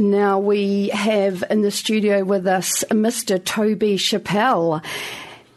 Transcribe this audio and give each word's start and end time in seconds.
now 0.00 0.38
we 0.38 0.88
have 0.88 1.44
in 1.50 1.62
the 1.62 1.70
studio 1.70 2.24
with 2.24 2.46
us 2.46 2.84
Mr. 2.90 3.44
Toby 3.44 3.98
Chappell. 3.98 4.80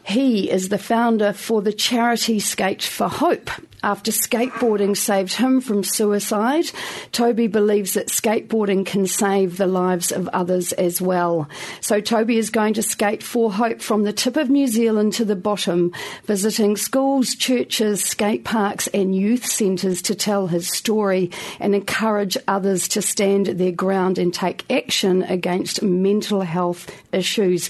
He 0.04 0.52
is 0.52 0.70
the 0.70 0.78
founder 0.78 1.32
for 1.32 1.62
the 1.62 1.72
charity 1.72 2.40
Skate 2.40 2.84
for 2.84 3.08
Hope. 3.08 3.50
After 3.84 4.14
skateboarding 4.14 4.96
saved 4.96 5.34
him 5.34 5.60
from 5.60 5.84
suicide, 5.84 6.72
Toby 7.12 7.48
believes 7.48 7.96
that 7.96 8.08
skateboarding 8.08 8.86
can 8.86 9.08
save 9.08 9.58
the 9.58 9.68
lives 9.68 10.10
of 10.14 10.30
others 10.30 10.72
as 10.72 11.02
well. 11.02 11.50
So 11.82 12.00
Toby 12.00 12.38
is 12.38 12.50
going 12.50 12.76
to 12.76 12.82
skate 12.82 13.22
for 13.22 13.52
hope 13.52 13.82
from 13.82 14.04
the 14.04 14.14
tip 14.14 14.38
of 14.38 14.50
New 14.50 14.68
Zealand 14.68 15.12
to 15.14 15.26
the 15.26 15.36
bottom, 15.36 15.92
visiting 16.24 16.78
schools, 16.78 17.36
churches, 17.36 18.02
skate 18.02 18.46
parks, 18.46 18.88
and 18.88 19.14
youth 19.14 19.46
centres 19.46 20.02
to 20.04 20.16
tell 20.16 20.48
his 20.48 20.70
story 20.70 21.30
and 21.60 21.76
encourage 21.76 22.38
others 22.48 22.88
to 22.88 23.02
stand 23.02 23.48
their 23.48 23.74
ground 23.74 24.18
and 24.18 24.34
take 24.34 24.64
action 24.72 25.24
against 25.24 25.84
mental 25.84 26.40
health 26.40 26.90
issues. 27.12 27.70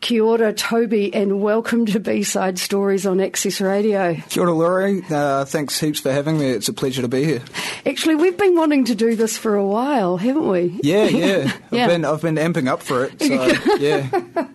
Kia 0.00 0.22
ora, 0.24 0.54
Toby, 0.54 1.12
and 1.12 1.42
welcome 1.42 1.84
to 1.84 2.00
B-Side 2.00 2.58
Stories 2.58 3.04
on 3.04 3.20
Access 3.20 3.60
Radio. 3.60 4.14
Kia 4.30 4.44
ora, 4.44 4.54
Laurie. 4.54 5.02
Uh, 5.10 5.44
thanks 5.50 5.78
heaps 5.78 6.00
for 6.00 6.12
having 6.12 6.38
me. 6.38 6.46
It's 6.46 6.68
a 6.68 6.72
pleasure 6.72 7.02
to 7.02 7.08
be 7.08 7.24
here. 7.24 7.42
Actually, 7.84 8.14
we've 8.14 8.36
been 8.36 8.56
wanting 8.56 8.84
to 8.86 8.94
do 8.94 9.16
this 9.16 9.36
for 9.36 9.54
a 9.54 9.66
while, 9.66 10.16
haven't 10.16 10.48
we? 10.48 10.78
Yeah, 10.82 11.04
yeah. 11.04 11.52
yeah. 11.70 11.84
I've 11.84 11.88
been 11.90 12.04
I've 12.04 12.22
been 12.22 12.36
amping 12.36 12.68
up 12.68 12.82
for 12.82 13.04
it. 13.04 13.20
So, 13.20 13.76
yeah. 13.78 14.48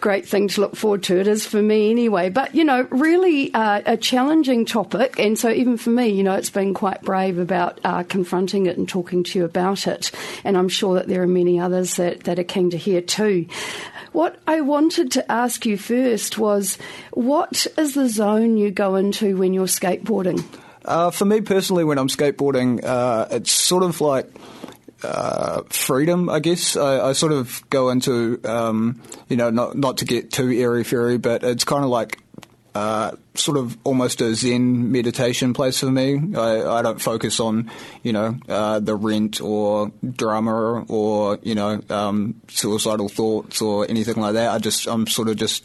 Great 0.00 0.26
thing 0.26 0.48
to 0.48 0.60
look 0.60 0.76
forward 0.76 1.02
to. 1.04 1.18
It 1.18 1.26
is 1.26 1.46
for 1.46 1.62
me 1.62 1.90
anyway. 1.90 2.30
But, 2.30 2.54
you 2.54 2.64
know, 2.64 2.86
really 2.90 3.52
uh, 3.54 3.82
a 3.86 3.96
challenging 3.96 4.64
topic. 4.64 5.18
And 5.18 5.38
so 5.38 5.50
even 5.50 5.76
for 5.76 5.90
me, 5.90 6.08
you 6.08 6.22
know, 6.22 6.34
it's 6.34 6.50
been 6.50 6.74
quite 6.74 7.02
brave 7.02 7.38
about 7.38 7.80
uh, 7.84 8.02
confronting 8.04 8.66
it 8.66 8.78
and 8.78 8.88
talking 8.88 9.22
to 9.24 9.38
you 9.38 9.44
about 9.44 9.86
it. 9.86 10.10
And 10.44 10.56
I'm 10.56 10.68
sure 10.68 10.94
that 10.94 11.08
there 11.08 11.22
are 11.22 11.26
many 11.26 11.60
others 11.60 11.96
that, 11.96 12.24
that 12.24 12.38
are 12.38 12.44
keen 12.44 12.70
to 12.70 12.76
hear 12.76 13.00
too. 13.00 13.46
What 14.12 14.38
I 14.46 14.62
wanted 14.62 15.12
to 15.12 15.30
ask 15.30 15.66
you 15.66 15.76
first 15.76 16.38
was 16.38 16.78
what 17.12 17.66
is 17.76 17.94
the 17.94 18.08
zone 18.08 18.56
you 18.56 18.70
go 18.70 18.96
into 18.96 19.36
when 19.36 19.52
you're 19.52 19.66
skateboarding? 19.66 20.42
Uh, 20.84 21.10
for 21.10 21.26
me 21.26 21.42
personally, 21.42 21.84
when 21.84 21.98
I'm 21.98 22.08
skateboarding, 22.08 22.82
uh, 22.82 23.26
it's 23.30 23.52
sort 23.52 23.82
of 23.82 24.00
like 24.00 24.26
uh, 25.02 25.62
freedom, 25.68 26.28
I 26.28 26.40
guess. 26.40 26.76
I, 26.76 27.08
I, 27.08 27.12
sort 27.12 27.32
of 27.32 27.62
go 27.70 27.90
into, 27.90 28.40
um, 28.44 29.00
you 29.28 29.36
know, 29.36 29.50
not 29.50 29.76
not 29.76 29.98
to 29.98 30.04
get 30.04 30.32
too 30.32 30.50
airy 30.50 30.84
fairy, 30.84 31.18
but 31.18 31.44
it's 31.44 31.64
kind 31.64 31.84
of 31.84 31.90
like 31.90 32.20
uh, 32.74 33.12
sort 33.34 33.58
of 33.58 33.76
almost 33.82 34.20
a 34.20 34.34
Zen 34.34 34.92
meditation 34.92 35.52
place 35.52 35.80
for 35.80 35.90
me. 35.90 36.20
I, 36.36 36.78
I 36.78 36.82
don't 36.82 37.00
focus 37.00 37.40
on, 37.40 37.70
you 38.02 38.12
know, 38.12 38.36
uh, 38.48 38.78
the 38.80 38.94
rent 38.94 39.40
or 39.40 39.90
drama 40.08 40.84
or, 40.88 41.38
you 41.42 41.54
know, 41.54 41.80
um, 41.90 42.40
suicidal 42.48 43.08
thoughts 43.08 43.60
or 43.62 43.86
anything 43.88 44.16
like 44.16 44.34
that. 44.34 44.50
I 44.50 44.58
just, 44.58 44.86
I'm 44.86 45.06
sort 45.06 45.28
of 45.28 45.36
just, 45.36 45.64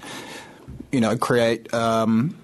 you 0.92 1.02
know, 1.02 1.18
create, 1.18 1.72
um, 1.74 2.36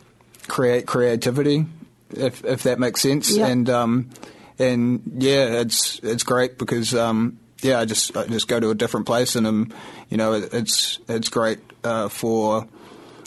create 0.48 0.86
creativity, 0.86 1.66
if, 2.12 2.44
if 2.46 2.64
that 2.64 2.80
makes 2.80 3.02
sense. 3.02 3.36
Yeah. 3.36 3.48
And, 3.48 3.70
um, 3.70 4.10
and 4.60 5.02
yeah, 5.18 5.62
it's, 5.62 6.00
it's 6.00 6.24
great 6.24 6.58
because, 6.58 6.94
um, 6.94 7.40
yeah, 7.62 7.80
I 7.80 7.86
just, 7.86 8.16
I 8.16 8.28
just 8.28 8.48
go 8.48 8.60
to 8.60 8.70
a 8.70 8.76
different 8.76 9.06
place 9.06 9.36
and, 9.36 9.48
um, 9.48 9.74
you 10.10 10.18
know, 10.18 10.34
it, 10.34 10.54
it's, 10.54 11.00
it's 11.08 11.30
great, 11.30 11.60
uh, 11.84 12.10
for, 12.10 12.68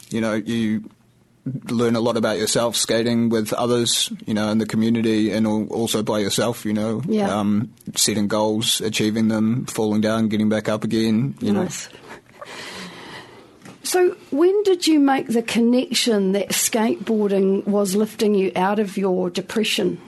you 0.09 0.21
know, 0.21 0.33
you, 0.33 0.89
learn 1.69 1.95
a 1.95 1.99
lot 1.99 2.15
about 2.15 2.37
yourself 2.37 2.75
skating 2.75 3.29
with 3.29 3.51
others, 3.53 4.11
you 4.25 4.33
know, 4.33 4.49
in 4.49 4.57
the 4.59 4.65
community 4.65 5.31
and 5.31 5.45
also 5.45 6.01
by 6.01 6.19
yourself, 6.19 6.65
you 6.65 6.73
know, 6.73 7.01
yeah. 7.05 7.37
um, 7.37 7.73
setting 7.95 8.27
goals, 8.27 8.79
achieving 8.81 9.27
them, 9.27 9.65
falling 9.65 10.01
down, 10.01 10.29
getting 10.29 10.49
back 10.49 10.69
up 10.69 10.83
again, 10.83 11.35
you 11.41 11.51
nice. 11.51 11.89
know. 11.91 11.99
So, 13.85 14.15
when 14.31 14.63
did 14.63 14.87
you 14.87 14.99
make 14.99 15.27
the 15.27 15.43
connection 15.43 16.31
that 16.31 16.49
skateboarding 16.49 17.67
was 17.67 17.95
lifting 17.95 18.33
you 18.33 18.53
out 18.55 18.79
of 18.79 18.95
your 18.95 19.29
depression? 19.29 20.01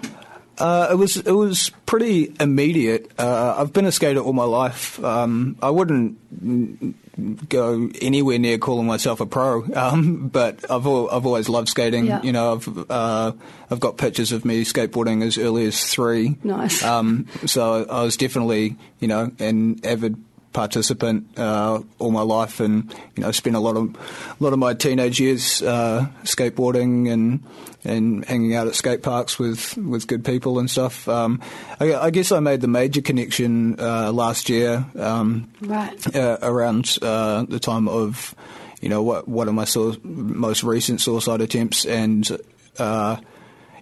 Uh, 0.58 0.88
it 0.92 0.96
was 0.96 1.18
it 1.18 1.32
was 1.32 1.72
pretty 1.86 2.34
immediate. 2.40 3.12
Uh, 3.20 3.56
I've 3.58 3.74
been 3.74 3.86
a 3.86 3.92
skater 3.92 4.20
all 4.20 4.34
my 4.34 4.46
life. 4.46 5.04
Um, 5.04 5.58
I 5.62 5.70
wouldn't 5.70 6.18
go 7.50 7.90
anywhere 8.02 8.40
near 8.40 8.58
calling 8.58 8.86
myself 8.86 9.20
a 9.20 9.26
pro, 9.26 9.64
um, 9.74 10.28
but 10.28 10.70
I've 10.70 10.88
I've 10.88 11.26
always 11.26 11.50
loved 11.50 11.70
skating. 11.70 12.06
Yeah. 12.06 12.22
You 12.22 12.32
know, 12.32 12.54
I've 12.54 12.92
uh, 12.92 13.32
I've 13.70 13.80
got 13.80 13.98
pictures 13.98 14.32
of 14.32 14.46
me 14.46 14.64
skateboarding 14.64 15.24
as 15.24 15.38
early 15.38 15.66
as 15.66 15.84
three. 15.84 16.38
Nice. 16.44 16.84
Um, 16.84 17.28
so 17.46 17.86
I 17.86 18.04
was 18.04 18.18
definitely 18.18 18.76
you 19.00 19.08
know 19.08 19.32
an 19.40 19.80
avid 19.84 20.16
participant 20.56 21.38
uh, 21.38 21.82
all 22.00 22.12
my 22.12 22.22
life, 22.22 22.60
and 22.60 22.92
you 23.16 23.22
know, 23.22 23.32
spent 23.32 23.56
a 23.56 23.60
lot 23.60 23.76
of 23.76 23.94
a 23.94 24.44
lot 24.44 24.54
of 24.54 24.58
my 24.58 24.74
teenage 24.74 25.20
years 25.20 25.62
uh, 25.62 26.08
skateboarding 26.24 27.12
and 27.12 27.44
and 27.84 28.26
hanging 28.26 28.56
out 28.56 28.66
at 28.66 28.74
skate 28.74 29.04
parks 29.04 29.38
with, 29.38 29.78
with 29.78 30.08
good 30.08 30.26
people 30.26 30.58
and 30.58 30.72
stuff. 30.72 31.08
Um, 31.08 31.40
I, 31.80 31.94
I, 31.94 32.10
guess 32.10 32.32
I 32.32 32.40
made 32.40 32.62
the 32.62 32.68
major 32.68 33.00
connection 33.00 33.80
uh, 33.80 34.12
last 34.12 34.50
year, 34.50 34.84
um, 34.98 35.52
right 35.62 36.16
uh, 36.16 36.40
around 36.42 36.98
uh, 37.04 37.44
the 37.44 37.60
time 37.60 37.88
of 37.88 38.34
you 38.82 38.90
know 38.90 39.04
what 39.04 39.28
one 39.28 39.48
of 39.48 39.54
my 39.54 39.66
so- 39.66 39.98
most 40.04 40.64
recent 40.64 41.02
suicide 41.02 41.42
attempts 41.42 41.86
and 41.86 42.28
uh, 42.80 43.18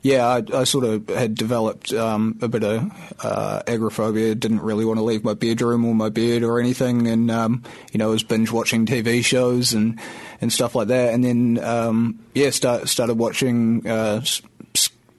yeah, 0.03 0.27
I, 0.27 0.43
I, 0.53 0.63
sort 0.65 0.83
of 0.83 1.07
had 1.07 1.33
developed 1.33 1.93
um, 1.93 2.37
a 2.41 2.49
bit 2.49 2.63
of 2.65 2.91
uh, 3.23 3.63
agoraphobia. 3.65 4.35
Didn't 4.35 4.59
really 4.59 4.83
want 4.83 4.99
to 4.99 5.03
leave 5.03 5.23
my 5.23 5.33
bedroom 5.33 5.85
or 5.85 5.95
my 5.95 6.09
bed 6.09 6.43
or 6.43 6.59
anything, 6.59 7.07
and 7.07 7.31
um, 7.31 7.63
you 7.93 7.97
know, 7.97 8.09
was 8.09 8.21
binge 8.21 8.51
watching 8.51 8.85
TV 8.85 9.23
shows 9.23 9.73
and 9.73 9.97
and 10.41 10.51
stuff 10.51 10.75
like 10.75 10.89
that. 10.89 11.13
And 11.13 11.23
then 11.23 11.63
um, 11.63 12.19
yeah, 12.35 12.49
start, 12.49 12.89
started 12.89 13.15
watching. 13.15 13.87
Uh, 13.87 14.23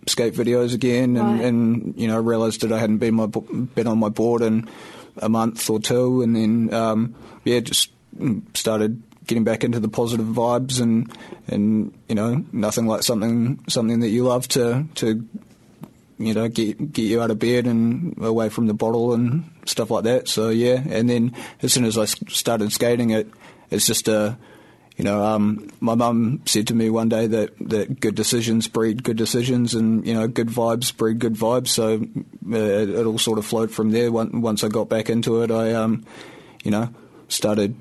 skate 0.07 0.35
videos 0.35 0.75
again, 0.75 1.17
and, 1.17 1.39
right. 1.39 1.45
and 1.47 1.95
you 1.97 2.07
know 2.07 2.21
realised 2.21 2.61
that 2.61 2.71
I 2.71 2.79
hadn't 2.79 2.99
been 2.99 3.15
my 3.15 3.25
been 3.25 3.87
on 3.87 3.99
my 3.99 4.11
board 4.11 4.43
in 4.43 4.69
a 5.17 5.31
month 5.31 5.71
or 5.71 5.81
two, 5.81 6.21
and 6.21 6.37
then 6.37 6.75
um, 6.75 7.15
yeah, 7.45 7.61
just 7.61 7.91
started 8.53 9.03
getting 9.27 9.45
back 9.45 9.65
into 9.65 9.81
the 9.81 9.89
positive 9.89 10.27
vibes 10.27 10.81
and 10.81 11.11
and 11.49 11.97
you 12.09 12.15
know 12.15 12.45
nothing 12.53 12.87
like 12.87 13.03
something 13.03 13.63
something 13.69 14.01
that 14.01 14.09
you 14.09 14.25
love 14.25 14.47
to 14.49 14.85
to 14.97 15.27
you 16.19 16.35
know 16.35 16.49
get 16.49 16.93
get 16.93 17.03
you 17.03 17.23
out 17.23 17.31
of 17.31 17.39
bed 17.39 17.67
and 17.67 18.17
away 18.23 18.49
from 18.49 18.67
the 18.67 18.75
bottle 18.75 19.13
and 19.13 19.51
stuff 19.67 19.91
like 19.91 20.05
that. 20.05 20.29
So 20.29 20.51
yeah, 20.51 20.83
and 20.89 21.09
then 21.09 21.35
as 21.63 21.73
soon 21.73 21.85
as 21.85 21.99
I 21.99 22.05
started 22.05 22.73
skating, 22.73 23.11
it 23.11 23.29
it's 23.71 23.87
just 23.87 24.09
a 24.09 24.37
you 24.97 25.05
know, 25.05 25.25
um, 25.25 25.71
my 25.81 25.97
mum 25.97 26.43
said 26.47 26.69
to 26.69 26.75
me 26.75 26.89
one 26.89 27.09
day 27.09 27.27
that, 27.27 27.59
that 27.69 27.99
good 27.99 28.15
decisions 28.15 28.69
breed 28.69 29.03
good 29.03 29.17
decisions, 29.17 29.75
and 29.75 30.07
you 30.07 30.15
know, 30.15 30.29
good 30.29 30.49
vibes 30.49 30.97
breed 30.97 31.19
good 31.19 31.35
vibes. 31.35 31.69
So 31.69 31.95
uh, 31.95 32.57
it, 32.57 32.91
it, 32.91 33.07
all 33.07 33.19
sort 33.19 33.39
of 33.39 33.47
flowed 33.47 33.73
from 33.73 33.91
there. 33.91 34.13
Once 34.13 34.63
I 34.63 34.69
got 34.69 34.89
back 34.89 35.11
into 35.11 35.43
it, 35.43 35.51
I, 35.51 35.73
um, 35.73 36.05
you 36.63 36.71
know, 36.71 36.91
started 37.27 37.75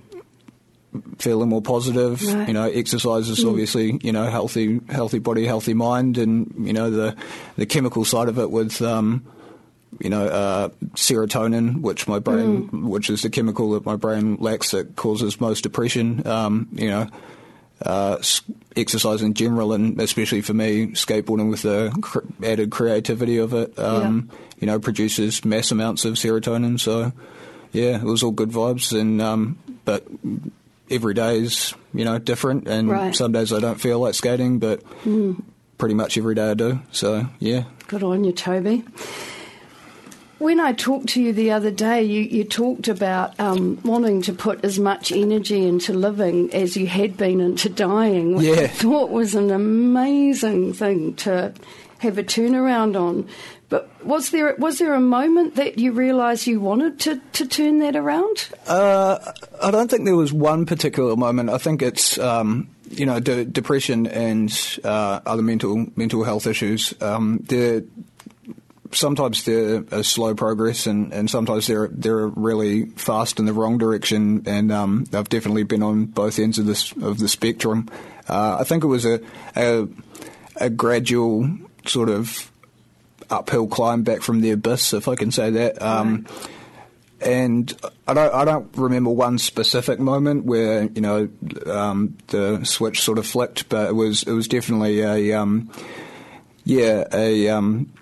feeling 1.18 1.50
more 1.50 1.62
positive. 1.62 2.22
Right. 2.22 2.48
You 2.48 2.54
know, 2.54 2.64
exercise 2.64 3.30
is 3.30 3.44
mm. 3.44 3.50
obviously 3.50 4.00
you 4.02 4.12
know 4.12 4.26
healthy, 4.26 4.80
healthy 4.90 5.20
body, 5.20 5.46
healthy 5.46 5.74
mind, 5.74 6.18
and 6.18 6.54
you 6.66 6.74
know 6.74 6.90
the 6.90 7.16
the 7.56 7.66
chemical 7.66 8.06
side 8.06 8.30
of 8.30 8.40
it 8.40 8.52
with. 8.52 8.82
Um, 8.82 9.26
you 10.00 10.10
know, 10.10 10.26
uh, 10.26 10.70
serotonin, 10.96 11.82
which 11.82 12.08
my 12.08 12.18
brain, 12.18 12.68
mm. 12.68 12.84
which 12.84 13.12
is 13.12 13.22
the 13.22 13.30
chemical 13.30 13.72
that 13.74 13.86
my 13.86 13.96
brain 13.96 14.38
lacks 14.40 14.72
that 14.72 14.96
causes 14.96 15.40
most 15.40 15.62
depression. 15.62 16.26
Um, 16.26 16.68
you 16.74 16.90
know, 16.90 17.08
uh, 17.86 18.18
exercise 18.76 19.22
in 19.22 19.34
general, 19.34 19.74
and 19.74 20.00
especially 20.00 20.42
for 20.42 20.54
me, 20.54 20.88
skateboarding 20.88 21.50
with 21.50 21.64
the 21.64 21.96
cr- 22.02 22.20
added 22.44 22.72
creativity 22.72 23.38
of 23.38 23.54
it, 23.54 23.78
um, 23.78 24.30
yeah. 24.30 24.38
you 24.60 24.68
know, 24.68 24.80
produces 24.80 25.44
mass 25.44 25.72
amounts 25.72 26.06
of 26.06 26.14
serotonin. 26.14 26.80
So, 26.80 27.12
yeah, 27.72 27.98
it 27.98 28.04
was 28.04 28.24
all 28.24 28.32
good 28.32 28.52
vibes, 28.52 28.98
and 28.98 29.22
um, 29.22 29.58
but 29.86 30.06
every 30.94 31.14
day 31.14 31.40
is 31.40 31.74
you 31.94 32.06
know 32.06 32.20
different, 32.20 32.68
and 32.68 32.90
right. 32.90 33.16
some 33.16 33.32
days 33.32 33.52
I 33.52 33.60
don't 33.60 33.80
feel 33.80 34.00
like 34.00 34.14
skating, 34.14 34.60
but 34.60 34.84
mm. 35.04 35.42
pretty 35.78 35.96
much 35.96 36.18
every 36.18 36.36
day 36.36 36.52
I 36.52 36.54
do. 36.54 36.80
So 36.92 37.28
yeah, 37.40 37.64
good 37.88 38.04
on 38.04 38.24
you, 38.24 38.32
Toby. 38.32 38.86
When 40.40 40.60
I 40.60 40.74
talked 40.74 41.08
to 41.10 41.22
you 41.22 41.32
the 41.32 41.52
other 41.52 41.72
day, 41.72 42.04
you, 42.04 42.22
you 42.22 42.44
talked 42.44 42.90
about 42.90 43.40
um, 43.40 43.80
wanting 43.84 44.22
to 44.24 44.34
put 44.34 44.66
as 44.66 44.78
much 44.78 45.10
energy 45.12 45.66
into 45.66 45.94
living 45.94 46.54
as 46.54 46.76
you 46.76 46.86
had 46.86 47.16
been 47.16 47.40
into 47.40 47.70
dying, 47.70 48.36
which 48.36 48.48
yeah. 48.48 48.64
I 48.64 48.68
thought 48.68 49.10
was 49.10 49.36
an 49.36 49.52
amazing 49.52 50.74
thing 50.74 51.14
to 51.16 51.54
have 52.04 52.18
a 52.18 52.24
turnaround 52.24 53.00
on. 53.00 53.28
But 53.70 53.90
was 54.06 54.30
there 54.30 54.56
was 54.60 54.78
there 54.78 54.94
a 54.94 55.00
moment 55.00 55.56
that 55.56 55.80
you 55.80 55.94
realised 55.94 56.46
you 56.46 56.60
wanted 56.60 57.00
to, 57.02 57.22
to 57.34 57.48
turn 57.48 57.80
that 57.80 57.96
around? 57.96 58.50
Uh, 58.68 59.18
I 59.62 59.72
don't 59.72 59.90
think 59.90 60.06
there 60.06 60.16
was 60.16 60.32
one 60.32 60.68
particular 60.68 61.16
moment. 61.16 61.50
I 61.50 61.58
think 61.58 61.82
it's 61.82 62.20
um, 62.20 62.70
you 62.92 63.08
know 63.08 63.20
de- 63.20 63.46
depression 63.46 64.06
and 64.06 64.52
uh, 64.84 65.22
other 65.26 65.42
mental 65.42 65.88
mental 65.96 66.24
health 66.24 66.46
issues. 66.46 66.94
Um, 67.02 67.40
they're 67.48 67.82
sometimes 68.92 69.44
they're 69.46 69.84
a 69.90 70.04
slow 70.04 70.36
progress, 70.36 70.86
and, 70.86 71.12
and 71.12 71.28
sometimes 71.28 71.66
they're 71.66 71.88
they're 71.88 72.28
really 72.28 72.86
fast 72.92 73.40
in 73.40 73.46
the 73.46 73.54
wrong 73.54 73.80
direction. 73.80 74.44
And 74.46 74.72
um, 74.72 75.06
I've 75.14 75.30
definitely 75.30 75.64
been 75.64 75.82
on 75.82 76.06
both 76.06 76.38
ends 76.38 76.60
of 76.60 76.68
this 76.68 76.92
of 77.02 77.18
the 77.18 77.28
spectrum. 77.28 77.90
Uh, 78.30 78.58
I 78.60 78.66
think 78.66 78.84
it 78.84 78.88
was 78.88 79.06
a, 79.06 79.20
a 79.56 79.88
a 80.58 80.70
gradual 80.70 81.50
sort 81.86 82.10
of 82.10 82.52
uphill 83.30 83.68
climb 83.68 84.04
back 84.04 84.22
from 84.22 84.42
the 84.42 84.52
abyss, 84.52 84.94
if 84.94 85.08
I 85.08 85.16
can 85.16 85.32
say 85.32 85.50
that. 85.52 85.82
Um, 85.82 86.26
right. 86.30 86.50
And 87.22 87.74
I 88.06 88.14
don't, 88.14 88.34
I 88.34 88.44
don't 88.44 88.70
remember 88.76 89.10
one 89.10 89.38
specific 89.38 89.98
moment 90.00 90.44
where 90.44 90.84
you 90.84 91.00
know 91.02 91.30
um, 91.68 92.18
the 92.28 92.66
switch 92.66 93.02
sort 93.02 93.18
of 93.18 93.26
flicked, 93.26 93.70
but 93.70 93.90
it 93.90 93.94
was 93.94 94.24
it 94.24 94.34
was 94.34 94.48
definitely 94.48 95.02
a 95.02 95.40
um, 95.40 95.72
yeah 96.66 97.06
a 97.14 97.48
um, 97.48 97.94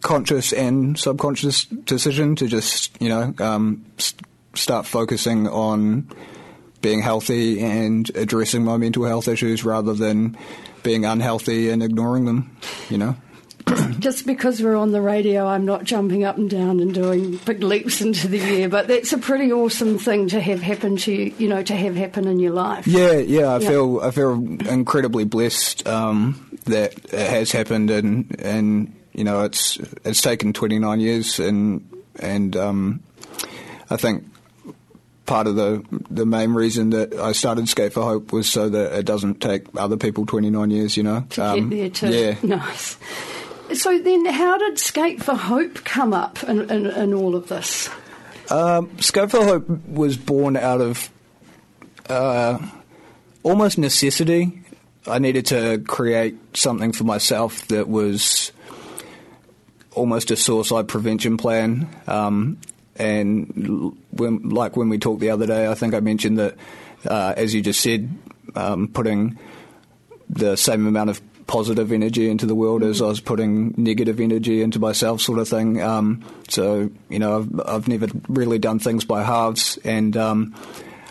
conscious 0.00 0.52
and 0.52 0.96
subconscious 0.96 1.64
decision 1.64 2.36
to 2.36 2.46
just 2.46 3.00
you 3.02 3.08
know 3.08 3.34
um, 3.40 3.84
st- 3.98 4.26
start 4.54 4.86
focusing 4.86 5.48
on 5.48 6.08
being 6.82 7.02
healthy 7.02 7.60
and 7.60 8.10
addressing 8.14 8.64
my 8.64 8.76
mental 8.76 9.04
health 9.04 9.26
issues 9.28 9.64
rather 9.64 9.94
than 9.94 10.36
being 10.82 11.04
unhealthy 11.04 11.70
and 11.70 11.82
ignoring 11.82 12.24
them, 12.24 12.56
you 12.88 12.98
know. 12.98 13.16
Just 13.98 14.26
because 14.26 14.60
we're 14.60 14.76
on 14.76 14.90
the 14.90 15.00
radio, 15.00 15.46
I'm 15.46 15.64
not 15.64 15.84
jumping 15.84 16.24
up 16.24 16.36
and 16.36 16.50
down 16.50 16.80
and 16.80 16.92
doing 16.92 17.36
big 17.44 17.62
leaps 17.62 18.00
into 18.00 18.26
the 18.26 18.40
air, 18.40 18.68
but 18.68 18.88
that's 18.88 19.12
a 19.12 19.18
pretty 19.18 19.52
awesome 19.52 19.98
thing 19.98 20.28
to 20.28 20.40
have 20.40 20.60
happen 20.60 20.96
to 20.98 21.12
you, 21.12 21.34
you 21.38 21.48
know, 21.48 21.62
to 21.62 21.76
have 21.76 21.94
happen 21.94 22.26
in 22.26 22.40
your 22.40 22.52
life. 22.52 22.86
Yeah, 22.86 23.12
yeah, 23.12 23.46
I 23.46 23.58
yeah. 23.58 23.68
feel 23.68 24.00
I 24.00 24.10
feel 24.10 24.32
incredibly 24.32 25.24
blessed 25.24 25.86
um, 25.86 26.58
that 26.64 26.92
it 27.12 27.30
has 27.30 27.52
happened, 27.52 27.90
and 27.90 28.34
and 28.40 28.94
you 29.12 29.24
know, 29.24 29.44
it's 29.44 29.78
it's 30.04 30.22
taken 30.22 30.52
29 30.52 31.00
years, 31.00 31.38
and 31.38 31.88
and 32.18 32.56
um, 32.56 33.02
I 33.90 33.96
think 33.96 34.24
part 35.26 35.46
of 35.46 35.56
the 35.56 35.84
the 36.10 36.26
main 36.26 36.52
reason 36.52 36.90
that 36.90 37.14
I 37.14 37.32
started 37.32 37.68
Skate 37.68 37.92
for 37.92 38.02
Hope 38.02 38.32
was 38.32 38.48
so 38.48 38.68
that 38.68 38.98
it 38.98 39.06
doesn't 39.06 39.40
take 39.40 39.66
other 39.76 39.96
people 39.96 40.26
29 40.26 40.70
years, 40.70 40.96
you 40.96 41.02
know. 41.02 41.24
To 41.30 41.44
um, 41.44 41.70
get 41.70 41.76
there 41.76 42.10
too. 42.10 42.16
Yeah. 42.16 42.36
Nice. 42.42 42.96
So 43.74 43.98
then, 43.98 44.26
how 44.26 44.58
did 44.58 44.78
Skate 44.78 45.22
for 45.22 45.34
Hope 45.34 45.84
come 45.84 46.12
up 46.12 46.42
in, 46.44 46.70
in, 46.70 46.86
in 46.86 47.14
all 47.14 47.34
of 47.34 47.48
this? 47.48 47.88
Um, 48.50 48.98
Skate 48.98 49.30
for 49.30 49.44
Hope 49.44 49.68
was 49.88 50.18
born 50.18 50.56
out 50.58 50.82
of 50.82 51.08
uh, 52.10 52.58
almost 53.42 53.78
necessity. 53.78 54.62
I 55.06 55.18
needed 55.18 55.46
to 55.46 55.82
create 55.86 56.36
something 56.56 56.92
for 56.92 57.04
myself 57.04 57.66
that 57.68 57.88
was 57.88 58.52
almost 59.92 60.30
a 60.30 60.36
suicide 60.36 60.88
prevention 60.88 61.36
plan. 61.36 61.88
Um, 62.06 62.58
and 63.02 63.96
when, 64.10 64.48
like 64.50 64.76
when 64.76 64.88
we 64.88 64.98
talked 64.98 65.20
the 65.20 65.30
other 65.30 65.46
day, 65.46 65.66
I 65.66 65.74
think 65.74 65.92
I 65.92 66.00
mentioned 66.00 66.38
that, 66.38 66.54
uh, 67.04 67.34
as 67.36 67.52
you 67.52 67.60
just 67.60 67.80
said, 67.80 68.08
um, 68.54 68.86
putting 68.88 69.38
the 70.30 70.56
same 70.56 70.86
amount 70.86 71.10
of 71.10 71.20
positive 71.48 71.90
energy 71.90 72.30
into 72.30 72.46
the 72.46 72.54
world 72.54 72.82
mm-hmm. 72.82 72.90
as 72.92 73.02
I 73.02 73.06
was 73.06 73.20
putting 73.20 73.74
negative 73.76 74.20
energy 74.20 74.62
into 74.62 74.78
myself, 74.78 75.20
sort 75.20 75.40
of 75.40 75.48
thing. 75.48 75.82
Um, 75.82 76.24
so 76.48 76.90
you 77.08 77.18
know, 77.18 77.38
I've, 77.38 77.60
I've, 77.66 77.88
never 77.88 78.06
really 78.28 78.60
done 78.60 78.78
things 78.78 79.04
by 79.04 79.24
halves, 79.24 79.78
and 79.84 80.16
um, 80.16 80.54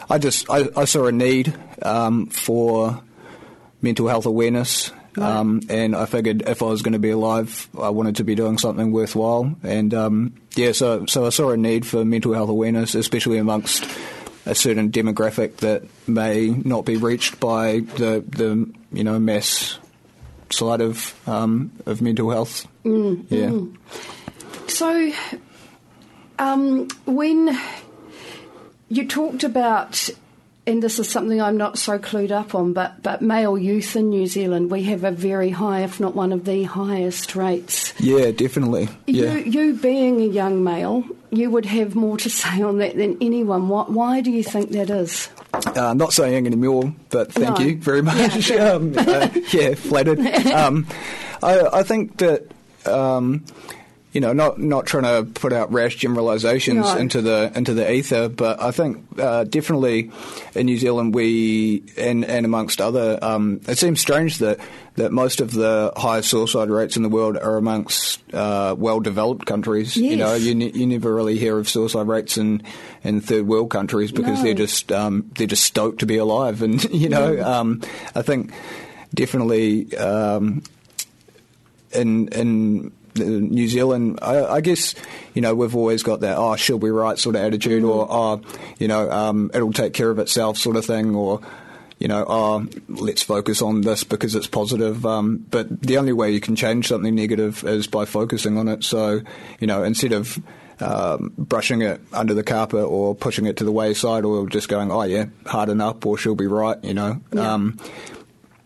I 0.10 0.18
just 0.18 0.50
I, 0.50 0.70
I, 0.76 0.86
saw 0.86 1.08
a 1.08 1.12
need 1.12 1.54
um, 1.82 2.28
for 2.28 3.04
mental 3.82 4.08
health 4.08 4.26
awareness. 4.26 4.92
Right. 5.16 5.30
Um, 5.30 5.62
and 5.70 5.96
I 5.96 6.06
figured 6.06 6.44
if 6.48 6.62
I 6.62 6.66
was 6.66 6.82
going 6.82 6.94
to 6.94 7.00
be 7.00 7.10
alive, 7.10 7.68
I 7.78 7.90
wanted 7.90 8.18
to 8.18 8.24
be 8.24 8.36
doing 8.36 8.58
something 8.58 8.92
worthwhile. 8.92 9.56
And 9.62 9.94
um, 9.94 10.34
yeah, 10.56 10.72
so 10.72 11.06
so 11.06 11.26
I 11.26 11.30
saw 11.30 11.50
a 11.50 11.58
need 11.58 11.86
for 11.86 12.06
mental 12.06 12.34
health 12.34 12.50
awareness, 12.50 12.96
especially 12.96 13.38
amongst 13.38 13.86
a 14.46 14.56
certain 14.56 14.92
demographic 14.92 15.58
that 15.58 15.84
may 16.08 16.50
not 16.50 16.86
be 16.86 16.98
reached 16.98 17.40
by 17.40 17.80
the 17.98 18.24
the 18.28 18.72
you 18.92 19.04
know 19.04 19.20
mass 19.20 19.80
side 20.50 20.82
of 20.82 21.14
um, 21.28 21.72
of 21.86 22.02
mental 22.02 22.30
health. 22.30 22.68
Mm, 22.86 23.26
yeah. 23.30 23.48
Mm. 23.48 23.78
So, 24.70 25.12
um, 26.40 26.88
when 27.06 27.58
you 28.90 29.08
talked 29.08 29.44
about 29.44 30.10
and 30.72 30.82
this 30.82 31.00
is 31.00 31.10
something 31.10 31.42
I'm 31.42 31.58
not 31.58 31.78
so 31.78 32.00
clued 32.00 32.32
up 32.32 32.56
on, 32.56 32.72
but, 32.72 33.04
but 33.04 33.22
male 33.22 33.58
youth 33.58 33.96
in 33.96 34.10
New 34.10 34.26
Zealand, 34.26 34.72
we 34.72 34.84
have 34.84 35.04
a 35.04 35.12
very 35.12 35.50
high, 35.50 35.82
if 35.82 36.00
not 36.00 36.16
one 36.16 36.32
of 36.32 36.46
the 36.46 36.64
highest 36.64 37.36
rates. 37.36 37.94
Yeah, 38.00 38.32
definitely. 38.32 38.88
Yeah. 39.06 39.34
You, 39.34 39.52
you 39.52 39.74
being 39.74 40.22
a 40.22 40.26
young 40.26 40.64
male, 40.64 41.04
you 41.30 41.52
would 41.52 41.66
have 41.66 41.94
more 41.94 42.18
to 42.20 42.30
say 42.42 42.62
on 42.62 42.78
that 42.78 42.96
than 42.96 43.18
anyone. 43.22 43.68
Why, 43.68 43.84
why 43.84 44.22
do 44.22 44.32
you 44.32 44.44
think 44.44 44.70
that 44.72 44.90
is? 44.90 45.30
Uh, 45.54 45.94
not 45.94 46.14
saying 46.14 46.48
anymore, 46.48 46.94
but 47.10 47.34
thank 47.34 47.60
no. 47.60 47.66
you 47.66 47.78
very 47.78 48.02
much. 48.02 48.50
Yeah, 48.50 48.56
um, 48.72 48.94
uh, 48.98 49.28
yeah 49.52 49.76
flattered. 49.76 50.20
Um, 50.48 50.88
I, 51.44 51.68
I, 51.74 51.84
think 51.84 52.18
that. 52.18 52.50
Um, 52.86 53.44
you 54.12 54.20
know, 54.20 54.34
not 54.34 54.60
not 54.60 54.86
trying 54.86 55.04
to 55.04 55.32
put 55.40 55.54
out 55.54 55.72
rash 55.72 55.96
generalisations 55.96 56.86
no. 56.86 56.98
into 56.98 57.22
the 57.22 57.52
into 57.56 57.74
the 57.74 57.90
ether, 57.90 58.28
but 58.28 58.62
I 58.62 58.72
think 58.72 59.06
uh, 59.18 59.46
definitely 59.46 60.12
in 60.54 60.66
New 60.66 60.78
Zealand 60.78 61.16
we 61.16 61.84
and 61.98 62.26
and 62.26 62.46
amongst 62.46 62.82
other, 62.82 63.18
um, 63.22 63.62
it 63.68 63.78
seems 63.78 64.02
strange 64.02 64.40
that 64.40 64.60
that 64.96 65.14
most 65.14 65.40
of 65.40 65.52
the 65.52 65.94
highest 65.96 66.30
suicide 66.30 66.70
rates 66.70 66.98
in 66.98 67.04
the 67.04 67.10
world 67.10 67.38
are 67.38 67.56
amongst 67.56 68.22
uh, 68.34 68.76
well 68.78 69.00
developed 69.00 69.46
countries. 69.46 69.96
Yes. 69.96 70.12
You 70.12 70.18
know, 70.18 70.36
you 70.36 70.56
ne- 70.56 70.72
you 70.72 70.86
never 70.86 71.14
really 71.14 71.38
hear 71.38 71.58
of 71.58 71.70
suicide 71.70 72.08
rates 72.08 72.38
in 72.38 72.64
in 73.06 73.22
third 73.22 73.48
world 73.48 73.70
countries 73.70 74.12
because 74.12 74.40
no. 74.40 74.44
they're 74.44 74.54
just 74.54 74.92
um, 74.92 75.32
they're 75.38 75.48
just 75.48 75.64
stoked 75.64 76.00
to 76.00 76.06
be 76.06 76.18
alive, 76.18 76.62
and 76.62 76.84
you 76.94 77.08
know, 77.08 77.32
yeah. 77.32 77.60
um, 77.60 77.82
I 78.14 78.24
think 78.24 78.52
definitely 79.14 79.96
um, 79.96 80.64
in 81.94 82.28
in 82.28 82.92
New 83.16 83.68
Zealand, 83.68 84.20
I, 84.22 84.46
I, 84.46 84.62
guess, 84.62 84.96
you 85.34 85.42
know, 85.42 85.54
we've 85.54 85.76
always 85.76 86.04
got 86.04 86.22
that, 86.22 86.38
oh, 86.38 86.56
she'll 86.56 86.80
be 86.80 86.90
right 86.90 87.18
sort 87.18 87.36
of 87.36 87.42
attitude, 87.42 87.84
mm. 87.84 87.90
or, 87.90 88.08
oh, 88.10 88.42
you 88.80 88.88
know, 88.88 89.10
um, 89.12 89.52
it'll 89.54 89.74
take 89.74 89.94
care 89.94 90.10
of 90.10 90.20
itself 90.20 90.58
sort 90.58 90.78
of 90.78 90.86
thing, 90.86 91.16
or, 91.16 91.42
you 92.00 92.08
know, 92.08 92.26
oh, 92.28 92.68
let's 92.88 93.22
focus 93.22 93.62
on 93.62 93.82
this 93.82 94.04
because 94.04 94.34
it's 94.34 94.48
positive. 94.48 95.06
Um, 95.06 95.46
but 95.52 95.82
the 95.82 95.98
only 95.98 96.14
way 96.14 96.32
you 96.32 96.40
can 96.40 96.56
change 96.56 96.88
something 96.88 97.14
negative 97.14 97.64
is 97.64 97.86
by 97.86 98.06
focusing 98.06 98.58
on 98.58 98.68
it. 98.68 98.84
So, 98.84 99.22
you 99.60 99.68
know, 99.68 99.84
instead 99.84 100.12
of 100.12 100.40
um, 100.80 101.32
brushing 101.38 101.84
it 101.84 102.02
under 102.12 102.34
the 102.34 102.44
carpet 102.44 102.86
or 102.86 103.14
pushing 103.14 103.46
it 103.46 103.58
to 103.58 103.64
the 103.64 103.72
wayside 103.72 104.26
or 104.26 104.50
just 104.50 104.68
going, 104.68 104.92
oh, 104.92 105.04
yeah, 105.04 105.26
harden 105.46 105.80
up 105.80 106.06
or 106.06 106.18
she'll 106.18 106.34
be 106.34 106.48
right, 106.48 106.84
you 106.84 106.96
know, 106.96 107.22
yeah. 107.34 107.54
um, 107.54 107.78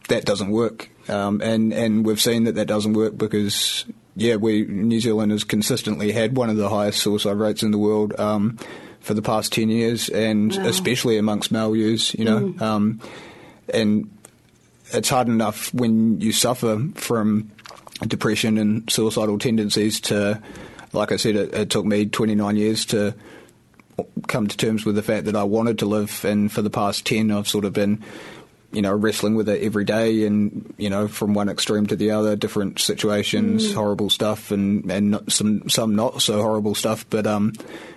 that 0.07 0.23
doesn't 0.23 0.51
work. 0.51 0.89
Um, 1.09 1.41
and, 1.41 1.73
and 1.73 2.05
we've 2.05 2.21
seen 2.21 2.45
that 2.45 2.55
that 2.55 2.67
doesn't 2.67 2.93
work 2.93 3.17
because 3.17 3.85
yeah, 4.15 4.35
we 4.35 4.65
New 4.65 4.99
Zealand 4.99 5.31
has 5.31 5.43
consistently 5.43 6.11
had 6.11 6.37
one 6.37 6.49
of 6.49 6.57
the 6.57 6.69
highest 6.69 7.01
suicide 7.01 7.37
rates 7.37 7.63
in 7.63 7.71
the 7.71 7.77
world 7.77 8.17
um, 8.19 8.57
for 9.01 9.13
the 9.13 9.21
past 9.21 9.53
ten 9.53 9.69
years, 9.69 10.09
and 10.09 10.55
wow. 10.55 10.65
especially 10.65 11.17
amongst 11.17 11.51
male 11.51 11.75
youths. 11.75 12.13
You 12.13 12.25
know, 12.25 12.39
mm. 12.39 12.61
um, 12.61 13.01
and 13.73 14.09
it's 14.91 15.09
hard 15.09 15.27
enough 15.27 15.73
when 15.73 16.21
you 16.21 16.31
suffer 16.31 16.81
from 16.95 17.51
depression 18.07 18.57
and 18.57 18.89
suicidal 18.89 19.39
tendencies 19.39 19.99
to, 20.01 20.41
like 20.93 21.11
I 21.11 21.17
said, 21.17 21.35
it, 21.35 21.53
it 21.53 21.69
took 21.69 21.85
me 21.85 22.05
29 22.05 22.55
years 22.55 22.85
to 22.87 23.15
come 24.27 24.47
to 24.47 24.57
terms 24.57 24.85
with 24.85 24.95
the 24.95 25.03
fact 25.03 25.25
that 25.25 25.35
I 25.35 25.43
wanted 25.43 25.79
to 25.79 25.85
live, 25.85 26.23
and 26.25 26.51
for 26.51 26.61
the 26.61 26.69
past 26.69 27.05
10, 27.05 27.31
I've 27.31 27.47
sort 27.47 27.65
of 27.65 27.73
been 27.73 28.03
you 28.75 28.81
know, 28.81 28.93
wrestling 28.93 29.35
with 29.35 29.47
it 29.47 29.63
every 29.63 29.85
day 29.85 30.25
and, 30.25 30.73
you 30.77 30.89
know, 30.89 31.07
from 31.07 31.33
one 31.33 31.49
extreme 31.49 31.87
to 31.87 31.95
the 31.95 32.11
other, 32.11 32.35
different 32.35 32.79
situations, 32.79 33.71
mm. 33.71 33.73
horrible 33.73 34.09
stuff 34.09 34.51
and, 34.51 34.91
and 34.91 35.19
some, 35.31 35.69
some 35.69 35.95
not 35.95 36.21
so 36.21 36.41
horrible 36.41 36.75
stuff. 36.75 37.09
But, 37.09 37.25
um, 37.25 37.53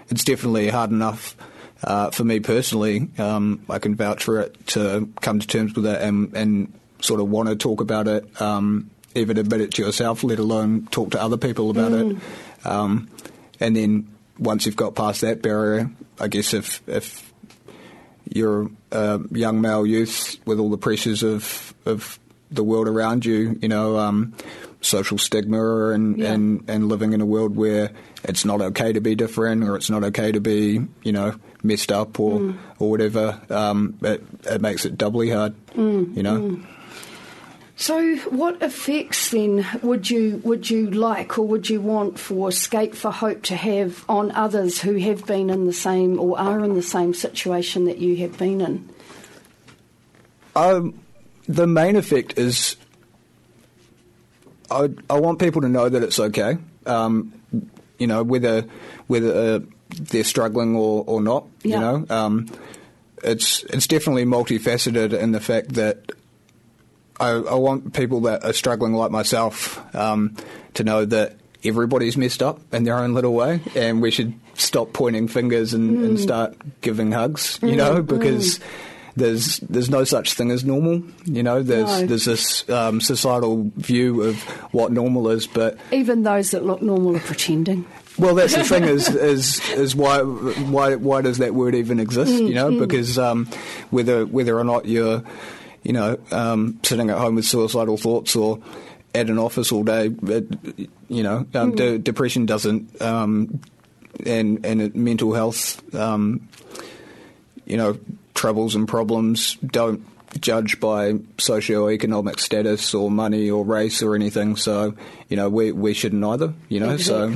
it's 0.09 0.25
definitely 0.25 0.69
hard 0.69 0.91
enough, 0.91 1.37
uh, 1.83 2.11
for 2.11 2.25
me 2.25 2.41
personally. 2.41 3.09
Um, 3.19 3.65
I 3.69 3.79
can 3.79 3.97
vouch 3.97 4.25
for 4.25 4.41
it 4.41 4.67
to 4.69 5.09
come 5.21 5.41
to 5.41 5.47
terms 5.47 5.75
with 5.75 5.87
it 5.87 6.01
and, 6.01 6.35
and 6.35 6.73
sort 7.01 7.21
of 7.21 7.29
want 7.29 7.49
to 7.49 7.57
talk 7.57 7.81
about 7.81 8.09
it, 8.09 8.41
um, 8.41 8.91
even 9.15 9.37
admit 9.37 9.61
it 9.61 9.73
to 9.75 9.83
yourself, 9.83 10.23
let 10.23 10.39
alone 10.39 10.87
talk 10.91 11.11
to 11.11 11.23
other 11.23 11.37
people 11.37 11.71
about 11.71 11.93
mm. 11.93 12.17
it. 12.17 12.67
Um, 12.67 13.11
and 13.61 13.77
then 13.77 14.09
once 14.39 14.67
you've 14.67 14.77
got 14.77 14.95
past 14.95 15.23
that 15.23 15.43
barrier, 15.43 15.91
I 16.21 16.29
guess 16.29 16.55
if, 16.55 16.83
if 16.89 17.33
you're 18.35 18.71
a 18.93 19.21
young 19.31 19.61
male 19.61 19.87
youth 19.87 20.37
with 20.47 20.59
all 20.59 20.71
the 20.71 20.79
pressures 20.79 21.23
of 21.23 21.75
of 21.87 22.19
the 22.51 22.65
world 22.65 22.89
around 22.89 23.25
you, 23.25 23.59
you 23.61 23.69
know, 23.69 23.99
um, 23.99 24.35
social 24.81 25.19
stigma 25.19 25.89
and, 25.89 26.19
yeah. 26.19 26.33
and, 26.33 26.69
and 26.69 26.89
living 26.89 27.13
in 27.13 27.21
a 27.21 27.27
world 27.27 27.57
where 27.57 27.91
it's 28.25 28.45
not 28.45 28.61
okay 28.61 28.93
to 28.93 29.01
be 29.01 29.15
different 29.15 29.65
or 29.65 29.77
it's 29.77 29.91
not 29.91 30.05
okay 30.05 30.33
to 30.33 30.41
be, 30.41 30.81
you 31.03 31.13
know, 31.13 31.35
messed 31.63 31.93
up 31.93 32.19
or, 32.19 32.39
mm. 32.39 32.59
or 32.79 32.91
whatever, 32.91 33.41
um, 33.51 33.99
it, 34.03 34.25
it 34.45 34.61
makes 34.61 34.85
it 34.85 34.97
doubly 34.97 35.31
hard, 35.31 35.55
mm. 35.75 36.17
you 36.17 36.23
know. 36.23 36.41
Mm. 36.41 36.67
So, 37.81 38.17
what 38.31 38.61
effects 38.61 39.31
then 39.31 39.65
would 39.85 40.11
you 40.11 40.41
would 40.43 40.69
you 40.69 40.91
like 40.91 41.39
or 41.39 41.47
would 41.47 41.71
you 41.71 41.81
want 41.81 42.19
for 42.19 42.51
Skate 42.51 42.97
for 42.97 43.13
Hope 43.13 43.45
to 43.45 43.55
have 43.55 44.05
on 44.09 44.33
others 44.33 44.81
who 44.81 44.97
have 44.97 45.25
been 45.27 45.49
in 45.49 45.67
the 45.67 45.73
same 45.73 46.19
or 46.19 46.37
are 46.37 46.65
in 46.65 46.75
the 46.75 46.83
same 46.83 47.15
situation 47.15 47.85
that 47.85 47.99
you 47.99 48.17
have 48.17 48.37
been 48.37 48.61
in? 48.61 48.89
Um, 50.57 50.99
the 51.47 51.69
main 51.69 51.95
effect 51.95 52.37
is 52.37 52.75
I, 54.73 54.89
I 55.09 55.21
want 55.21 55.39
people 55.39 55.61
to 55.61 55.69
know 55.69 55.89
that 55.89 56.03
it's 56.03 56.19
okay. 56.19 56.59
Um, 56.85 57.33
you 57.97 58.09
know, 58.09 58.25
whether 58.25 58.65
whether 59.07 59.33
uh, 59.33 59.61
they're 59.91 60.25
struggling 60.25 60.75
or, 60.75 61.05
or 61.07 61.21
not. 61.21 61.47
Yeah. 61.63 61.75
You 61.77 61.81
know, 61.81 62.07
um, 62.11 62.49
it's 63.23 63.63
it's 63.71 63.87
definitely 63.87 64.25
multifaceted 64.25 65.17
in 65.17 65.31
the 65.31 65.41
fact 65.41 65.75
that 65.75 66.11
I, 67.21 67.31
I 67.31 67.55
want 67.55 67.93
people 67.95 68.21
that 68.23 68.45
are 68.45 68.53
struggling 68.53 68.95
like 68.95 69.11
myself 69.11 69.79
um, 69.95 70.37
to 70.75 70.85
know 70.85 71.05
that 71.05 71.37
everybody's 71.65 72.17
messed 72.17 72.43
up 72.43 72.61
in 72.73 72.85
their 72.85 72.97
own 72.97 73.15
little 73.15 73.35
way, 73.35 73.61
and 73.75 74.01
we 74.01 74.11
should 74.11 74.35
stop 74.55 74.93
pointing 74.93 75.29
fingers 75.29 75.75
and, 75.75 76.05
and 76.05 76.21
start 76.21 76.55
giving 76.81 77.13
hugs. 77.13 77.59
You 77.63 77.77
know, 77.77 78.03
because. 78.03 78.61
There's 79.17 79.59
there's 79.59 79.91
no 79.91 80.05
such 80.05 80.35
thing 80.35 80.53
as 80.53 80.65
normal, 80.65 81.03
you 81.25 81.43
know. 81.43 81.61
There's 81.61 82.03
No. 82.03 82.07
there's 82.07 82.25
this 82.25 82.69
um, 82.71 83.01
societal 83.01 83.69
view 83.75 84.23
of 84.23 84.41
what 84.73 84.93
normal 84.93 85.29
is, 85.31 85.49
but 85.49 85.77
Even 85.91 86.23
those 86.23 86.53
that 86.53 86.65
look 86.65 86.83
normal 86.83 87.17
are 87.17 87.21
pretending. 87.21 87.85
well, 88.17 88.37
that's 88.37 88.55
the 88.55 88.63
thing 88.63 88.85
is 88.85 89.09
is 89.17 89.59
is 89.71 89.97
why 89.97 90.21
why 90.21 90.95
why 90.95 91.21
does 91.23 91.39
that 91.39 91.53
word 91.53 91.75
even 91.75 91.99
exist? 91.99 92.31
you 92.31 92.55
know, 92.55 92.79
because 92.79 93.19
um, 93.19 93.47
whether 93.91 94.25
whether 94.25 94.57
or 94.57 94.63
not 94.63 94.87
you're 94.87 95.25
you 95.89 95.95
know 95.95 96.19
um, 96.31 96.79
sitting 96.85 97.09
at 97.11 97.19
home 97.19 97.35
with 97.35 97.47
suicidal 97.47 97.97
thoughts 97.97 98.37
or 98.37 98.61
at 99.15 99.31
an 99.31 99.39
office 99.39 99.73
all 99.73 99.83
day, 99.83 100.11
it, 100.25 100.91
you 101.09 101.23
know, 101.23 101.47
um, 101.55 101.75
de- 101.75 101.99
depression 101.99 102.45
doesn't 102.47 103.01
um, 103.01 103.61
and 104.27 104.65
and 104.65 104.83
it, 104.83 104.95
mental 104.95 105.33
health, 105.33 105.83
um, 105.95 106.47
you 107.65 107.77
know, 107.77 107.99
troubles 108.35 108.75
and 108.75 108.87
problems 108.87 109.55
don't 109.67 110.05
judge 110.41 110.79
by 110.79 111.15
socio-economic 111.39 112.39
status 112.39 112.93
or 112.93 113.11
money 113.11 113.51
or 113.51 113.65
race 113.65 114.03
or 114.03 114.15
anything. 114.15 114.57
So 114.57 114.95
you 115.29 115.37
know, 115.37 115.49
we 115.49 115.73
we 115.73 115.95
shouldn't 115.95 116.23
either. 116.23 116.53
You 116.69 116.81
know, 116.81 116.97
so. 116.99 117.31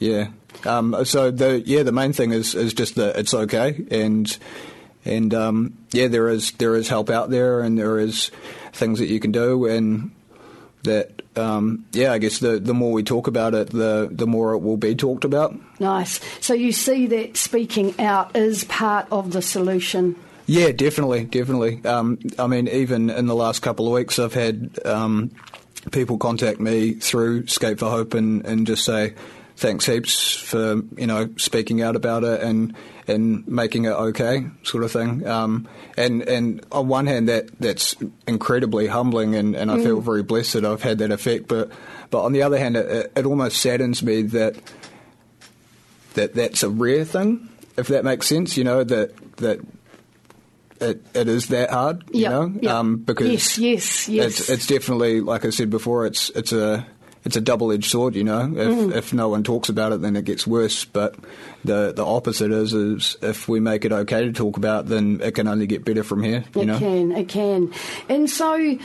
Yeah. 0.00 0.28
Um, 0.64 1.04
so 1.04 1.30
the 1.30 1.62
yeah 1.64 1.84
the 1.84 1.92
main 1.92 2.12
thing 2.12 2.32
is 2.32 2.56
is 2.56 2.74
just 2.74 2.96
that 2.96 3.16
it's 3.16 3.32
okay 3.32 3.86
and 3.92 4.36
and 5.04 5.34
um, 5.34 5.76
yeah 5.92 6.08
there 6.08 6.28
is 6.28 6.52
there 6.52 6.74
is 6.74 6.88
help 6.88 7.10
out 7.10 7.30
there 7.30 7.60
and 7.60 7.78
there 7.78 7.98
is 7.98 8.30
things 8.72 8.98
that 8.98 9.06
you 9.06 9.20
can 9.20 9.32
do 9.32 9.66
and 9.66 10.10
that 10.82 11.22
um, 11.36 11.84
yeah 11.92 12.12
I 12.12 12.18
guess 12.18 12.38
the 12.38 12.58
the 12.58 12.74
more 12.74 12.92
we 12.92 13.02
talk 13.02 13.26
about 13.26 13.54
it 13.54 13.70
the 13.70 14.08
the 14.10 14.26
more 14.26 14.52
it 14.54 14.58
will 14.58 14.76
be 14.76 14.94
talked 14.94 15.24
about. 15.24 15.54
Nice. 15.80 16.20
So 16.40 16.54
you 16.54 16.72
see 16.72 17.06
that 17.08 17.36
speaking 17.36 17.98
out 18.00 18.36
is 18.36 18.64
part 18.64 19.06
of 19.10 19.32
the 19.32 19.42
solution. 19.42 20.16
Yeah, 20.46 20.72
definitely, 20.72 21.24
definitely. 21.24 21.82
Um, 21.84 22.18
I 22.38 22.46
mean, 22.46 22.68
even 22.68 23.08
in 23.08 23.26
the 23.26 23.34
last 23.34 23.62
couple 23.62 23.86
of 23.86 23.94
weeks, 23.94 24.18
I've 24.18 24.34
had 24.34 24.78
um, 24.84 25.30
people 25.90 26.18
contact 26.18 26.60
me 26.60 26.92
through 26.94 27.46
Skate 27.46 27.78
for 27.78 27.88
Hope 27.90 28.14
and, 28.14 28.44
and 28.44 28.66
just 28.66 28.84
say 28.84 29.14
thanks 29.56 29.86
heaps 29.86 30.34
for 30.34 30.82
you 30.96 31.06
know 31.06 31.28
speaking 31.36 31.82
out 31.82 31.96
about 31.96 32.24
it 32.24 32.40
and 32.42 32.74
and 33.06 33.46
making 33.46 33.84
it 33.84 33.90
okay, 33.90 34.46
sort 34.62 34.82
of 34.82 34.90
thing. 34.90 35.26
Um, 35.26 35.68
and 35.96 36.22
and 36.22 36.64
on 36.72 36.88
one 36.88 37.06
hand, 37.06 37.28
that 37.28 37.50
that's 37.60 37.94
incredibly 38.26 38.86
humbling, 38.86 39.34
and, 39.34 39.54
and 39.54 39.70
I 39.70 39.76
feel 39.82 40.00
very 40.00 40.22
blessed 40.22 40.54
that 40.54 40.64
I've 40.64 40.82
had 40.82 40.98
that 40.98 41.10
effect. 41.12 41.46
But 41.48 41.70
but 42.10 42.22
on 42.24 42.32
the 42.32 42.42
other 42.42 42.58
hand, 42.58 42.76
it, 42.76 43.12
it 43.14 43.26
almost 43.26 43.58
saddens 43.58 44.02
me 44.02 44.22
that 44.22 44.56
that 46.14 46.34
that's 46.34 46.62
a 46.62 46.70
rare 46.70 47.04
thing, 47.04 47.48
if 47.76 47.88
that 47.88 48.04
makes 48.04 48.26
sense. 48.26 48.56
You 48.56 48.64
know 48.64 48.84
that 48.84 49.36
that 49.36 49.60
it, 50.80 51.04
it 51.14 51.28
is 51.28 51.48
that 51.48 51.70
hard. 51.70 52.04
You 52.12 52.22
Yep, 52.22 52.30
know, 52.30 52.54
yep. 52.62 52.72
um, 52.72 52.96
because 52.96 53.28
Yes, 53.28 53.58
yes, 53.58 54.08
yes. 54.08 54.40
It's, 54.40 54.50
it's 54.50 54.66
definitely 54.66 55.20
like 55.20 55.44
I 55.44 55.50
said 55.50 55.70
before. 55.70 56.06
It's 56.06 56.30
it's 56.30 56.52
a 56.52 56.86
it's 57.24 57.36
a 57.36 57.40
double 57.40 57.72
edged 57.72 57.90
sword. 57.90 58.14
You 58.14 58.24
know, 58.24 58.40
if 58.56 58.68
Mm. 58.68 58.94
if 58.94 59.12
no 59.12 59.28
one 59.28 59.42
talks 59.42 59.68
about 59.68 59.92
it, 59.92 60.02
then 60.02 60.16
it 60.16 60.24
gets 60.24 60.46
worse. 60.46 60.84
But 60.84 61.14
the 61.64 61.92
the 61.94 62.04
opposite 62.04 62.50
is 62.52 62.72
is 62.74 63.16
if 63.22 63.48
we 63.48 63.60
make 63.60 63.84
it 63.84 63.92
okay 63.92 64.24
to 64.24 64.32
talk 64.32 64.56
about, 64.56 64.86
then 64.86 65.20
it 65.22 65.34
can 65.34 65.48
only 65.48 65.66
get 65.66 65.84
better 65.84 66.02
from 66.02 66.22
here. 66.22 66.44
You 66.54 66.64
know. 66.66 66.76
it 66.76 66.80
know. 66.80 66.86
can, 66.86 67.12
it 67.12 67.28
can. 67.28 67.70
And 68.08 68.28
so, 68.28 68.78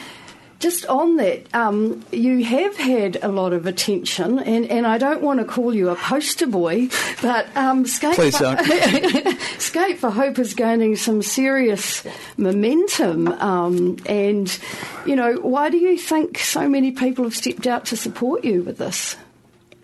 just 0.60 0.86
on 0.88 1.16
that, 1.16 1.54
um, 1.56 2.06
you 2.12 2.44
have 2.44 2.76
had 2.76 3.18
a 3.24 3.30
lot 3.30 3.54
of 3.54 3.66
attention, 3.66 4.40
and, 4.40 4.66
and 4.70 4.86
I 4.86 4.98
don't 4.98 5.22
want 5.22 5.40
to 5.40 5.46
call 5.46 5.74
you 5.74 5.90
a 5.90 5.96
poster 5.96 6.48
boy, 6.48 6.90
but 7.22 7.48
um, 7.56 7.86
Skate, 7.86 8.16
Please 8.16 8.38
for, 8.38 8.56
don't. 8.56 9.40
Skate 9.58 10.00
for 10.00 10.10
Hope 10.10 10.38
is 10.38 10.54
gaining 10.54 10.98
some 10.98 11.22
serious 11.22 12.06
momentum. 12.38 13.30
Um, 13.30 13.98
and, 14.06 14.60
you 15.06 15.16
know, 15.16 15.36
why 15.36 15.70
do 15.70 15.78
you 15.78 15.98
think 15.98 16.38
so 16.38 16.68
many 16.68 16.92
people 16.92 17.24
have 17.24 17.36
stepped 17.36 17.66
out 17.66 17.86
to 17.86 17.98
support 17.98 18.44
you 18.44 18.62
with 18.62 18.78
this? 18.78 19.16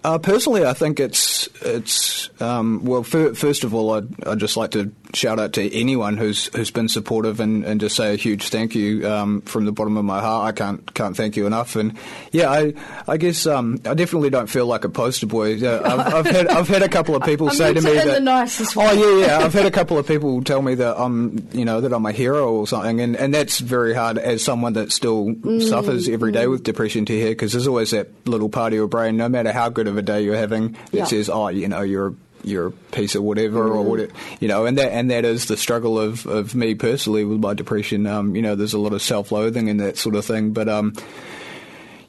Uh, 0.03 0.19
personally, 0.19 0.63
I 0.63 0.73
think 0.73 0.99
it's 0.99 1.49
it's 1.63 2.29
um, 2.39 2.85
well. 2.85 3.01
Fir- 3.01 3.33
first 3.33 3.63
of 3.63 3.73
all, 3.73 3.91
I'd, 3.93 4.27
I'd 4.27 4.37
just 4.37 4.55
like 4.55 4.69
to 4.71 4.91
shout 5.13 5.39
out 5.39 5.53
to 5.53 5.73
anyone 5.73 6.17
who's 6.17 6.47
who's 6.55 6.71
been 6.71 6.87
supportive 6.89 7.39
and, 7.39 7.63
and 7.63 7.79
just 7.79 7.95
say 7.95 8.13
a 8.13 8.15
huge 8.17 8.49
thank 8.49 8.75
you 8.75 9.07
um, 9.09 9.41
from 9.41 9.65
the 9.65 9.71
bottom 9.71 9.97
of 9.97 10.05
my 10.05 10.19
heart. 10.21 10.47
I 10.47 10.51
can't 10.51 10.93
can't 10.93 11.15
thank 11.15 11.35
you 11.35 11.45
enough. 11.45 11.75
And 11.75 11.97
yeah, 12.31 12.49
I 12.51 12.73
I 13.07 13.17
guess 13.17 13.45
um, 13.47 13.79
I 13.85 13.93
definitely 13.93 14.29
don't 14.29 14.47
feel 14.47 14.65
like 14.65 14.83
a 14.83 14.89
poster 14.89 15.25
boy. 15.27 15.59
Uh, 15.61 15.81
I've, 15.83 16.13
I've 16.13 16.25
had 16.25 16.47
I've 16.47 16.67
had 16.67 16.81
a 16.83 16.89
couple 16.89 17.15
of 17.15 17.23
people 17.23 17.49
say 17.51 17.73
to 17.73 17.81
me 17.81 17.93
that 17.93 18.05
the 18.05 18.19
nicest 18.19 18.75
oh 18.77 18.91
yeah 19.19 19.27
yeah 19.27 19.37
I've 19.39 19.53
had 19.53 19.65
a 19.65 19.71
couple 19.79 19.97
of 19.97 20.07
people 20.07 20.43
tell 20.43 20.61
me 20.61 20.75
that 20.75 20.99
I'm 20.99 21.47
you 21.53 21.65
know 21.65 21.81
that 21.81 21.93
I'm 21.93 22.05
a 22.05 22.11
hero 22.11 22.51
or 22.53 22.67
something, 22.67 23.01
and, 23.01 23.15
and 23.15 23.33
that's 23.33 23.59
very 23.59 23.93
hard 23.93 24.17
as 24.17 24.43
someone 24.43 24.73
that 24.73 24.91
still 24.91 25.25
Mm, 25.25 25.61
suffers 25.69 26.07
every 26.09 26.31
day 26.31 26.47
with 26.47 26.63
depression 26.63 27.05
to 27.05 27.13
hear 27.13 27.29
because 27.29 27.51
there's 27.51 27.67
always 27.67 27.91
that 27.91 28.09
little 28.27 28.49
part 28.49 28.73
of 28.73 28.77
your 28.77 28.87
brain, 28.87 29.17
no 29.17 29.27
matter 29.29 29.51
how 29.51 29.69
good 29.69 29.87
of 29.87 29.97
a 29.97 30.01
day 30.01 30.21
you're 30.23 30.35
having, 30.35 30.71
that 30.73 30.93
Yeah. 30.93 31.03
says 31.05 31.29
oh 31.29 31.47
you 31.49 31.67
know 31.67 31.81
you're 31.81 32.15
you're 32.45 32.67
a 32.67 32.71
piece 32.71 33.15
of 33.15 33.23
whatever 33.23 33.67
or 33.67 33.83
Mm. 33.83 33.89
whatever, 33.89 34.11
you 34.39 34.47
know, 34.47 34.65
and 34.65 34.77
that 34.77 34.91
and 34.91 35.09
that 35.11 35.25
is 35.25 35.45
the 35.47 35.57
struggle 35.57 35.99
of, 35.99 36.25
of 36.25 36.55
me 36.55 36.75
personally 36.75 37.23
with 37.25 37.39
my 37.39 37.53
depression. 37.53 38.05
Um, 38.07 38.35
you 38.35 38.41
know, 38.41 38.55
there's 38.55 38.73
a 38.73 38.79
lot 38.79 38.93
of 38.93 39.01
self-loathing 39.01 39.67
and 39.69 39.79
that 39.79 39.97
sort 39.97 40.15
of 40.15 40.23
thing, 40.25 40.51
but 40.53 40.69
um, 40.69 40.93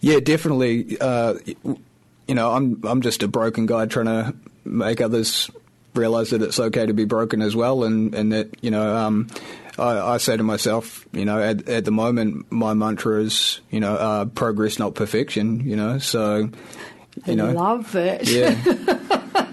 yeah, 0.01 0.21
definitely. 0.21 0.97
Uh, 1.01 1.35
you 2.29 2.35
know, 2.35 2.53
I'm 2.53 2.81
I'm 2.85 3.01
just 3.01 3.23
a 3.23 3.29
broken 3.29 3.67
guy 3.67 3.87
trying 3.87 4.07
to 4.07 4.35
make 4.65 5.01
others 5.01 5.51
realize 5.95 6.31
that 6.31 6.43
it's 6.43 6.61
okay 6.61 6.85
to 6.85 6.93
be 6.93 7.05
broken 7.05 7.41
as 7.41 7.57
well, 7.57 7.85
and 7.85 8.15
and 8.15 8.33
that 8.33 8.63
you 8.63 8.71
know. 8.71 8.95
Um, 8.97 9.29
I, 9.79 10.15
I 10.15 10.17
say 10.17 10.35
to 10.39 10.43
myself, 10.43 11.07
you 11.13 11.27
know, 11.27 11.39
at, 11.39 11.69
at 11.69 11.85
the 11.85 11.91
moment, 11.91 12.51
my 12.51 12.73
mantra 12.73 13.21
is, 13.21 13.61
you 13.71 13.79
know, 13.79 13.93
uh, 13.95 14.25
progress, 14.25 14.79
not 14.79 14.95
perfection. 14.95 15.69
You 15.69 15.77
know, 15.77 15.99
so, 15.99 16.49
you 17.27 17.33
I 17.33 17.35
know, 17.35 17.51
love 17.53 17.95
it. 17.95 18.27
yeah. 18.27 18.55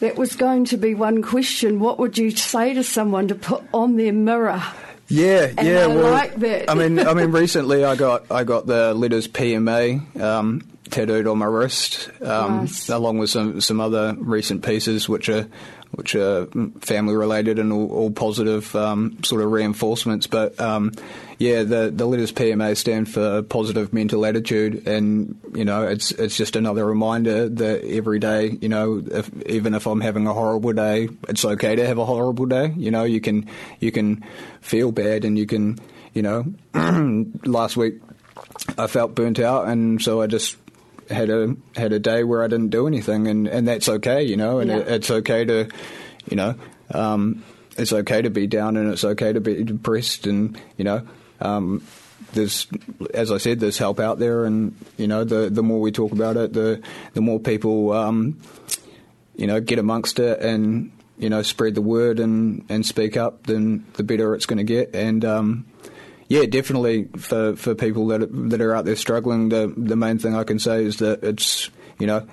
That 0.00 0.16
was 0.16 0.34
going 0.36 0.64
to 0.66 0.76
be 0.76 0.94
one 0.94 1.22
question. 1.22 1.78
What 1.78 1.98
would 1.98 2.16
you 2.18 2.30
say 2.30 2.74
to 2.74 2.82
someone 2.82 3.28
to 3.28 3.34
put 3.34 3.62
on 3.72 3.96
their 3.96 4.12
mirror? 4.12 4.62
Yeah, 5.08 5.50
And 5.58 5.66
yeah. 5.66 5.80
I 5.80 5.86
well, 5.88 6.10
like 6.12 6.36
that. 6.36 6.70
I 6.70 6.74
mean, 6.74 6.98
I 6.98 7.14
mean, 7.14 7.32
recently 7.32 7.84
I 7.84 7.96
got 7.96 8.30
I 8.30 8.44
got 8.44 8.66
the 8.66 8.94
letters 8.94 9.26
PMA 9.28 10.20
um, 10.20 10.62
tattooed 10.88 11.26
on 11.26 11.38
my 11.38 11.46
wrist, 11.46 12.08
um, 12.22 12.60
Nice. 12.60 12.88
along 12.88 13.18
with 13.18 13.28
some 13.30 13.60
some 13.60 13.80
other 13.80 14.14
recent 14.18 14.64
pieces, 14.64 15.08
which 15.08 15.28
are 15.28 15.48
which 16.00 16.14
are 16.14 16.46
family 16.80 17.14
related 17.14 17.58
and 17.58 17.74
all, 17.74 17.92
all 17.92 18.10
positive 18.10 18.74
um, 18.74 19.22
sort 19.22 19.42
of 19.42 19.52
reinforcements. 19.52 20.26
But 20.26 20.58
um, 20.58 20.92
yeah, 21.38 21.62
the 21.62 21.92
the 21.94 22.06
letters 22.06 22.32
PMA 22.32 22.74
stand 22.74 23.10
for 23.10 23.42
positive 23.42 23.92
mental 23.92 24.24
attitude, 24.24 24.86
and 24.88 25.38
you 25.54 25.66
know, 25.66 25.86
it's 25.86 26.10
it's 26.12 26.38
just 26.38 26.56
another 26.56 26.86
reminder 26.86 27.50
that 27.50 27.84
every 27.84 28.18
day, 28.18 28.56
you 28.62 28.70
know, 28.70 29.04
if, 29.04 29.30
even 29.46 29.74
if 29.74 29.86
I'm 29.86 30.00
having 30.00 30.26
a 30.26 30.32
horrible 30.32 30.72
day, 30.72 31.10
it's 31.28 31.44
okay 31.44 31.76
to 31.76 31.86
have 31.86 31.98
a 31.98 32.06
horrible 32.06 32.46
day. 32.46 32.72
You 32.74 32.90
know, 32.90 33.04
you 33.04 33.20
can 33.20 33.46
you 33.78 33.92
can 33.92 34.24
feel 34.62 34.90
bad, 34.90 35.26
and 35.26 35.38
you 35.38 35.44
can, 35.44 35.78
you 36.14 36.22
know, 36.22 36.46
last 37.44 37.76
week 37.76 38.00
I 38.78 38.86
felt 38.86 39.14
burnt 39.14 39.38
out, 39.38 39.68
and 39.68 40.00
so 40.00 40.22
I 40.22 40.28
just 40.28 40.56
had 41.10 41.30
a 41.30 41.56
had 41.76 41.92
a 41.92 41.98
day 41.98 42.24
where 42.24 42.42
I 42.42 42.48
didn't 42.48 42.70
do 42.70 42.86
anything, 42.86 43.26
and, 43.28 43.46
and 43.48 43.66
that's 43.66 43.88
okay, 43.88 44.22
you 44.22 44.36
know, 44.36 44.58
and 44.60 44.70
Yeah. 44.70 44.78
it, 44.78 44.88
it's 44.88 45.10
okay 45.10 45.44
to, 45.44 45.68
you 46.28 46.36
know, 46.36 46.54
um, 46.92 47.42
it's 47.76 47.92
okay 47.92 48.22
to 48.22 48.30
be 48.30 48.46
down, 48.46 48.76
and 48.76 48.92
it's 48.92 49.04
okay 49.04 49.32
to 49.32 49.40
be 49.40 49.62
depressed, 49.64 50.26
and 50.26 50.60
you 50.76 50.84
know, 50.84 51.06
um, 51.40 51.82
there's 52.32 52.66
as 53.14 53.32
I 53.32 53.38
said, 53.38 53.60
there's 53.60 53.78
help 53.78 53.98
out 54.00 54.18
there, 54.18 54.44
and 54.44 54.74
you 54.96 55.06
know, 55.08 55.24
the 55.24 55.50
the 55.50 55.62
more 55.62 55.80
we 55.80 55.92
talk 55.92 56.12
about 56.12 56.36
it, 56.36 56.52
the 56.52 56.82
the 57.14 57.20
more 57.20 57.40
people, 57.40 57.92
um, 57.92 58.38
you 59.36 59.46
know, 59.46 59.60
get 59.60 59.78
amongst 59.78 60.18
it, 60.18 60.40
and 60.40 60.92
you 61.18 61.28
know, 61.28 61.42
spread 61.42 61.74
the 61.74 61.82
word 61.82 62.20
and 62.20 62.64
and 62.68 62.84
speak 62.86 63.16
up, 63.16 63.46
then 63.46 63.84
the 63.94 64.02
better 64.02 64.34
it's 64.34 64.46
going 64.46 64.58
to 64.58 64.64
get, 64.64 64.94
and 64.94 65.24
um, 65.24 65.64
yeah, 66.30 66.46
definitely 66.46 67.08
for, 67.18 67.56
for 67.56 67.74
people 67.74 68.06
that 68.06 68.20
that 68.50 68.60
are 68.60 68.74
out 68.74 68.84
there 68.84 68.94
struggling, 68.94 69.48
the 69.48 69.74
the 69.76 69.96
main 69.96 70.20
thing 70.20 70.36
I 70.36 70.44
can 70.44 70.60
say 70.60 70.84
is 70.84 70.98
that 70.98 71.24
it's 71.24 71.68
you 71.98 72.06
know 72.06 72.24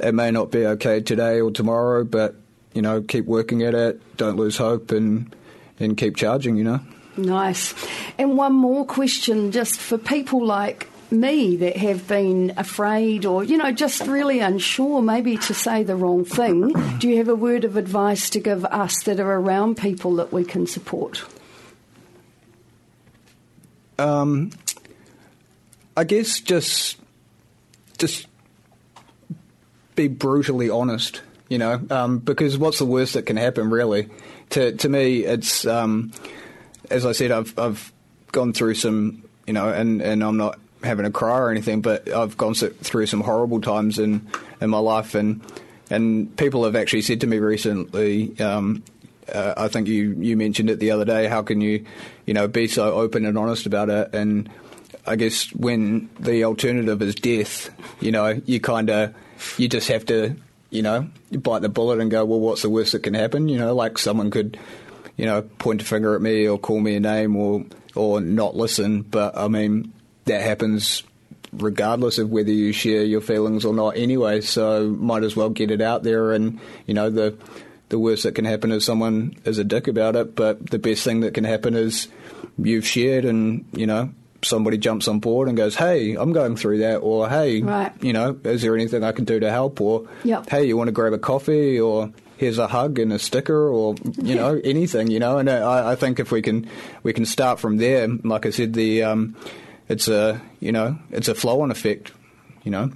it 0.00 0.12
may 0.12 0.32
not 0.32 0.50
be 0.50 0.66
okay 0.66 1.00
today 1.00 1.40
or 1.40 1.52
tomorrow, 1.52 2.02
but 2.02 2.34
you 2.74 2.82
know 2.82 3.00
keep 3.00 3.26
working 3.26 3.62
at 3.62 3.74
it, 3.74 4.16
don't 4.16 4.36
lose 4.36 4.56
hope, 4.56 4.90
and 4.90 5.32
and 5.78 5.96
keep 5.96 6.16
charging. 6.16 6.56
You 6.56 6.64
know. 6.64 6.80
Nice. 7.16 7.74
And 8.18 8.36
one 8.36 8.54
more 8.54 8.84
question, 8.84 9.52
just 9.52 9.78
for 9.78 9.98
people 9.98 10.44
like 10.44 10.88
me 11.12 11.56
that 11.56 11.76
have 11.76 12.06
been 12.08 12.54
afraid 12.56 13.24
or, 13.24 13.42
you 13.42 13.56
know, 13.56 13.72
just 13.72 14.06
really 14.06 14.38
unsure 14.38 15.02
maybe 15.02 15.36
to 15.36 15.54
say 15.54 15.82
the 15.82 15.96
wrong 15.96 16.24
thing, 16.24 16.72
do 16.98 17.08
you 17.08 17.16
have 17.16 17.28
a 17.28 17.34
word 17.34 17.64
of 17.64 17.76
advice 17.76 18.30
to 18.30 18.40
give 18.40 18.64
us 18.66 19.02
that 19.04 19.18
are 19.18 19.32
around 19.32 19.76
people 19.76 20.14
that 20.16 20.32
we 20.32 20.44
can 20.44 20.64
support? 20.64 21.24
Um, 23.98 24.50
I 25.96 26.04
guess 26.04 26.40
just 26.40 26.96
just 27.98 28.26
be 29.96 30.06
brutally 30.06 30.70
honest, 30.70 31.22
you 31.48 31.58
know, 31.58 31.80
um, 31.90 32.18
because 32.18 32.56
what's 32.56 32.78
the 32.78 32.86
worst 32.86 33.14
that 33.14 33.26
can 33.26 33.36
happen, 33.36 33.70
really? 33.70 34.08
To 34.50 34.72
to 34.72 34.88
me, 34.88 35.24
it's 35.24 35.66
um, 35.66 36.12
as 36.90 37.04
I 37.04 37.12
said, 37.12 37.32
I've 37.32 37.58
I've 37.58 37.92
gone 38.30 38.52
through 38.52 38.74
some, 38.74 39.24
you 39.46 39.52
know, 39.52 39.68
and, 39.68 40.00
and 40.00 40.22
I'm 40.22 40.36
not 40.36 40.60
having 40.84 41.06
a 41.06 41.10
cry 41.10 41.38
or 41.38 41.50
anything, 41.50 41.80
but 41.80 42.08
I've 42.08 42.36
gone 42.36 42.54
through 42.54 43.06
some 43.06 43.20
horrible 43.20 43.60
times 43.60 43.98
in 43.98 44.28
in 44.60 44.70
my 44.70 44.78
life, 44.78 45.14
and 45.16 45.42
and 45.90 46.36
people 46.36 46.64
have 46.64 46.76
actually 46.76 47.02
said 47.02 47.20
to 47.22 47.26
me 47.26 47.38
recently. 47.38 48.38
Um, 48.40 48.84
uh, 49.32 49.54
I 49.56 49.68
think 49.68 49.88
you, 49.88 50.16
you 50.18 50.36
mentioned 50.36 50.70
it 50.70 50.80
the 50.80 50.90
other 50.90 51.04
day. 51.04 51.26
How 51.26 51.42
can 51.42 51.60
you, 51.60 51.84
you 52.26 52.34
know, 52.34 52.48
be 52.48 52.68
so 52.68 52.94
open 52.94 53.24
and 53.24 53.36
honest 53.36 53.66
about 53.66 53.90
it? 53.90 54.14
And 54.14 54.48
I 55.06 55.16
guess 55.16 55.52
when 55.54 56.10
the 56.18 56.44
alternative 56.44 57.00
is 57.02 57.14
death, 57.14 57.70
you 58.00 58.12
know, 58.12 58.40
you 58.44 58.60
kind 58.60 58.90
of, 58.90 59.14
you 59.56 59.68
just 59.68 59.88
have 59.88 60.04
to, 60.06 60.36
you 60.70 60.82
know, 60.82 61.08
bite 61.32 61.62
the 61.62 61.68
bullet 61.68 62.00
and 62.00 62.10
go, 62.10 62.24
well, 62.24 62.40
what's 62.40 62.62
the 62.62 62.70
worst 62.70 62.92
that 62.92 63.02
can 63.02 63.14
happen? 63.14 63.48
You 63.48 63.58
know, 63.58 63.74
like 63.74 63.98
someone 63.98 64.30
could, 64.30 64.58
you 65.16 65.26
know, 65.26 65.42
point 65.42 65.82
a 65.82 65.84
finger 65.84 66.14
at 66.14 66.22
me 66.22 66.46
or 66.46 66.58
call 66.58 66.80
me 66.80 66.94
a 66.96 67.00
name 67.00 67.36
or 67.36 67.64
or 67.94 68.20
not 68.20 68.54
listen. 68.54 69.02
But 69.02 69.36
I 69.36 69.48
mean, 69.48 69.92
that 70.26 70.42
happens 70.42 71.02
regardless 71.52 72.18
of 72.18 72.30
whether 72.30 72.50
you 72.50 72.72
share 72.72 73.02
your 73.04 73.20
feelings 73.20 73.64
or 73.64 73.72
not 73.72 73.96
anyway. 73.96 74.40
So 74.40 74.88
might 74.90 75.24
as 75.24 75.34
well 75.34 75.50
get 75.50 75.70
it 75.70 75.80
out 75.80 76.02
there. 76.02 76.32
And 76.32 76.60
you 76.86 76.94
know, 76.94 77.10
the 77.10 77.36
the 77.88 77.98
worst 77.98 78.22
that 78.24 78.34
can 78.34 78.44
happen 78.44 78.72
is 78.72 78.84
someone 78.84 79.36
is 79.44 79.58
a 79.58 79.64
dick 79.64 79.88
about 79.88 80.16
it. 80.16 80.34
But 80.34 80.70
the 80.70 80.78
best 80.78 81.04
thing 81.04 81.20
that 81.20 81.34
can 81.34 81.44
happen 81.44 81.74
is 81.74 82.08
you've 82.58 82.86
shared, 82.86 83.24
and 83.24 83.64
you 83.72 83.86
know. 83.86 84.10
Somebody 84.40 84.78
jumps 84.78 85.08
on 85.08 85.18
board 85.18 85.48
and 85.48 85.56
goes, 85.56 85.74
"Hey, 85.74 86.14
I'm 86.14 86.32
going 86.32 86.54
through 86.54 86.78
that," 86.78 86.98
or 86.98 87.28
"Hey, 87.28 87.60
right. 87.60 87.92
you 88.00 88.12
know, 88.12 88.38
is 88.44 88.62
there 88.62 88.76
anything 88.76 89.02
I 89.02 89.10
can 89.10 89.24
do 89.24 89.40
to 89.40 89.50
help?" 89.50 89.80
Or 89.80 90.06
yep. 90.22 90.48
"Hey, 90.48 90.64
you 90.64 90.76
want 90.76 90.86
to 90.86 90.92
grab 90.92 91.12
a 91.12 91.18
coffee?" 91.18 91.80
or 91.80 92.12
here's 92.38 92.58
a 92.58 92.68
hug 92.68 92.98
and 92.98 93.12
a 93.12 93.18
sticker 93.18 93.68
or 93.68 93.96
you 94.22 94.34
know 94.34 94.58
anything 94.64 95.10
you 95.10 95.18
know 95.18 95.38
and 95.38 95.50
I, 95.50 95.92
I, 95.92 95.96
think 95.96 96.20
if 96.20 96.30
we 96.30 96.40
can 96.40 96.70
we 97.02 97.12
can 97.12 97.26
start 97.26 97.60
from 97.60 97.76
there 97.76 98.08
like 98.08 98.46
I 98.46 98.50
said 98.50 98.72
the 98.72 99.02
um, 99.02 99.36
it's 99.88 100.08
a 100.08 100.40
you 100.60 100.72
know 100.72 100.98
it's 101.10 101.28
a 101.28 101.34
flow 101.34 101.60
on 101.60 101.70
effect 101.70 102.12
you 102.62 102.70
know 102.70 102.92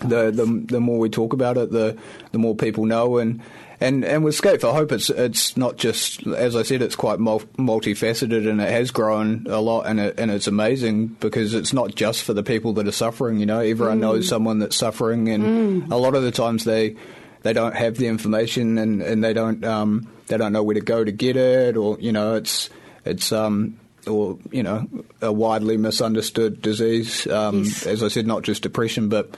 the, 0.00 0.30
the 0.30 0.64
the 0.66 0.80
more 0.80 0.98
we 0.98 1.08
talk 1.08 1.32
about 1.32 1.56
it 1.56 1.70
the 1.70 1.98
the 2.32 2.38
more 2.38 2.54
people 2.54 2.84
know 2.84 3.18
and 3.18 3.40
and 3.80 4.04
and 4.04 4.24
with 4.24 4.36
for 4.36 4.72
Hope, 4.72 4.92
it's 4.92 5.10
it's 5.10 5.56
not 5.56 5.76
just 5.76 6.26
as 6.26 6.56
I 6.56 6.62
said, 6.62 6.82
it's 6.82 6.96
quite 6.96 7.18
multifaceted, 7.18 8.48
and 8.48 8.60
it 8.60 8.70
has 8.70 8.90
grown 8.90 9.46
a 9.48 9.60
lot, 9.60 9.82
and 9.82 10.00
it, 10.00 10.18
and 10.18 10.30
it's 10.30 10.46
amazing 10.46 11.08
because 11.08 11.54
it's 11.54 11.72
not 11.72 11.94
just 11.94 12.22
for 12.22 12.34
the 12.34 12.42
people 12.42 12.72
that 12.74 12.86
are 12.86 12.92
suffering. 12.92 13.38
You 13.38 13.46
know, 13.46 13.60
everyone 13.60 13.98
mm. 13.98 14.02
knows 14.02 14.28
someone 14.28 14.58
that's 14.58 14.76
suffering, 14.76 15.28
and 15.28 15.44
mm. 15.44 15.92
a 15.92 15.96
lot 15.96 16.14
of 16.14 16.22
the 16.22 16.30
times 16.30 16.64
they 16.64 16.96
they 17.42 17.52
don't 17.52 17.74
have 17.74 17.96
the 17.96 18.06
information 18.06 18.78
and, 18.78 19.02
and 19.02 19.22
they 19.22 19.32
don't 19.32 19.64
um, 19.64 20.08
they 20.26 20.36
don't 20.36 20.52
know 20.52 20.62
where 20.62 20.74
to 20.74 20.80
go 20.80 21.04
to 21.04 21.12
get 21.12 21.36
it, 21.36 21.76
or 21.76 21.98
you 22.00 22.12
know, 22.12 22.34
it's 22.34 22.70
it's 23.04 23.32
um, 23.32 23.78
or 24.06 24.38
you 24.50 24.62
know, 24.62 24.88
a 25.20 25.32
widely 25.32 25.76
misunderstood 25.76 26.62
disease. 26.62 27.26
Um, 27.26 27.64
yes. 27.64 27.86
As 27.86 28.02
I 28.02 28.08
said, 28.08 28.26
not 28.26 28.42
just 28.42 28.62
depression, 28.62 29.08
but 29.08 29.36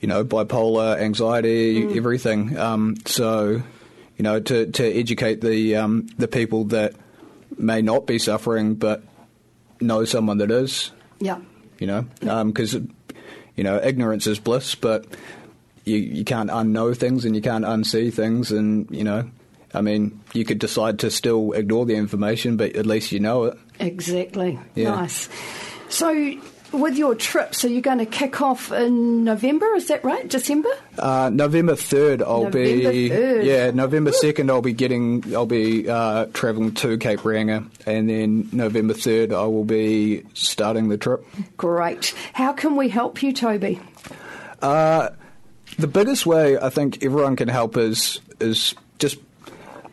you 0.00 0.08
know, 0.08 0.24
bipolar, 0.24 0.98
anxiety, 0.98 1.82
mm. 1.82 1.96
everything. 1.96 2.56
Um, 2.58 2.96
so, 3.06 3.62
you 4.16 4.22
know, 4.22 4.40
to 4.40 4.66
to 4.72 4.84
educate 4.84 5.40
the 5.40 5.76
um, 5.76 6.06
the 6.18 6.28
people 6.28 6.64
that 6.66 6.94
may 7.58 7.80
not 7.80 8.06
be 8.06 8.18
suffering 8.18 8.74
but 8.74 9.02
know 9.80 10.04
someone 10.04 10.38
that 10.38 10.50
is. 10.50 10.90
Yeah. 11.18 11.40
You 11.78 11.86
know, 11.86 12.02
because 12.44 12.74
um, 12.74 12.94
you 13.54 13.64
know, 13.64 13.80
ignorance 13.82 14.26
is 14.26 14.38
bliss, 14.38 14.74
but 14.74 15.06
you, 15.84 15.96
you 15.96 16.24
can't 16.24 16.50
unknow 16.50 16.96
things 16.96 17.24
and 17.24 17.34
you 17.34 17.42
can't 17.42 17.64
unsee 17.64 18.12
things, 18.12 18.50
and 18.50 18.90
you 18.90 19.04
know, 19.04 19.30
I 19.74 19.82
mean, 19.82 20.20
you 20.32 20.44
could 20.44 20.58
decide 20.58 21.00
to 21.00 21.10
still 21.10 21.52
ignore 21.52 21.84
the 21.84 21.96
information, 21.96 22.56
but 22.56 22.76
at 22.76 22.86
least 22.86 23.12
you 23.12 23.20
know 23.20 23.44
it. 23.44 23.58
Exactly. 23.78 24.58
Yeah. 24.74 24.90
Nice. 24.90 25.28
So, 25.88 26.12
with 26.72 26.96
your 26.96 27.14
trip, 27.14 27.54
so 27.54 27.68
you're 27.68 27.80
going 27.82 27.98
to 27.98 28.06
kick 28.06 28.40
off 28.40 28.72
in 28.72 29.24
November, 29.24 29.66
is 29.74 29.88
that 29.88 30.04
right? 30.04 30.28
December? 30.28 30.68
Uh, 30.98 31.30
November 31.32 31.76
third, 31.76 32.22
I'll 32.22 32.44
November 32.44 32.92
be 32.92 33.10
3rd. 33.10 33.44
yeah. 33.44 33.70
November 33.70 34.12
second, 34.12 34.50
I'll 34.50 34.62
be 34.62 34.72
getting, 34.72 35.24
I'll 35.34 35.46
be 35.46 35.88
uh, 35.88 36.26
travelling 36.32 36.74
to 36.74 36.98
Cape 36.98 37.20
Reinga, 37.20 37.68
and 37.86 38.08
then 38.08 38.48
November 38.52 38.94
third, 38.94 39.32
I 39.32 39.44
will 39.44 39.64
be 39.64 40.24
starting 40.34 40.88
the 40.88 40.98
trip. 40.98 41.24
Great. 41.56 42.14
How 42.32 42.52
can 42.52 42.76
we 42.76 42.88
help 42.88 43.22
you, 43.22 43.32
Toby? 43.32 43.80
Uh, 44.62 45.10
the 45.78 45.86
biggest 45.86 46.26
way 46.26 46.58
I 46.58 46.70
think 46.70 47.04
everyone 47.04 47.36
can 47.36 47.48
help 47.48 47.76
is 47.76 48.20
is 48.40 48.74
just 48.98 49.18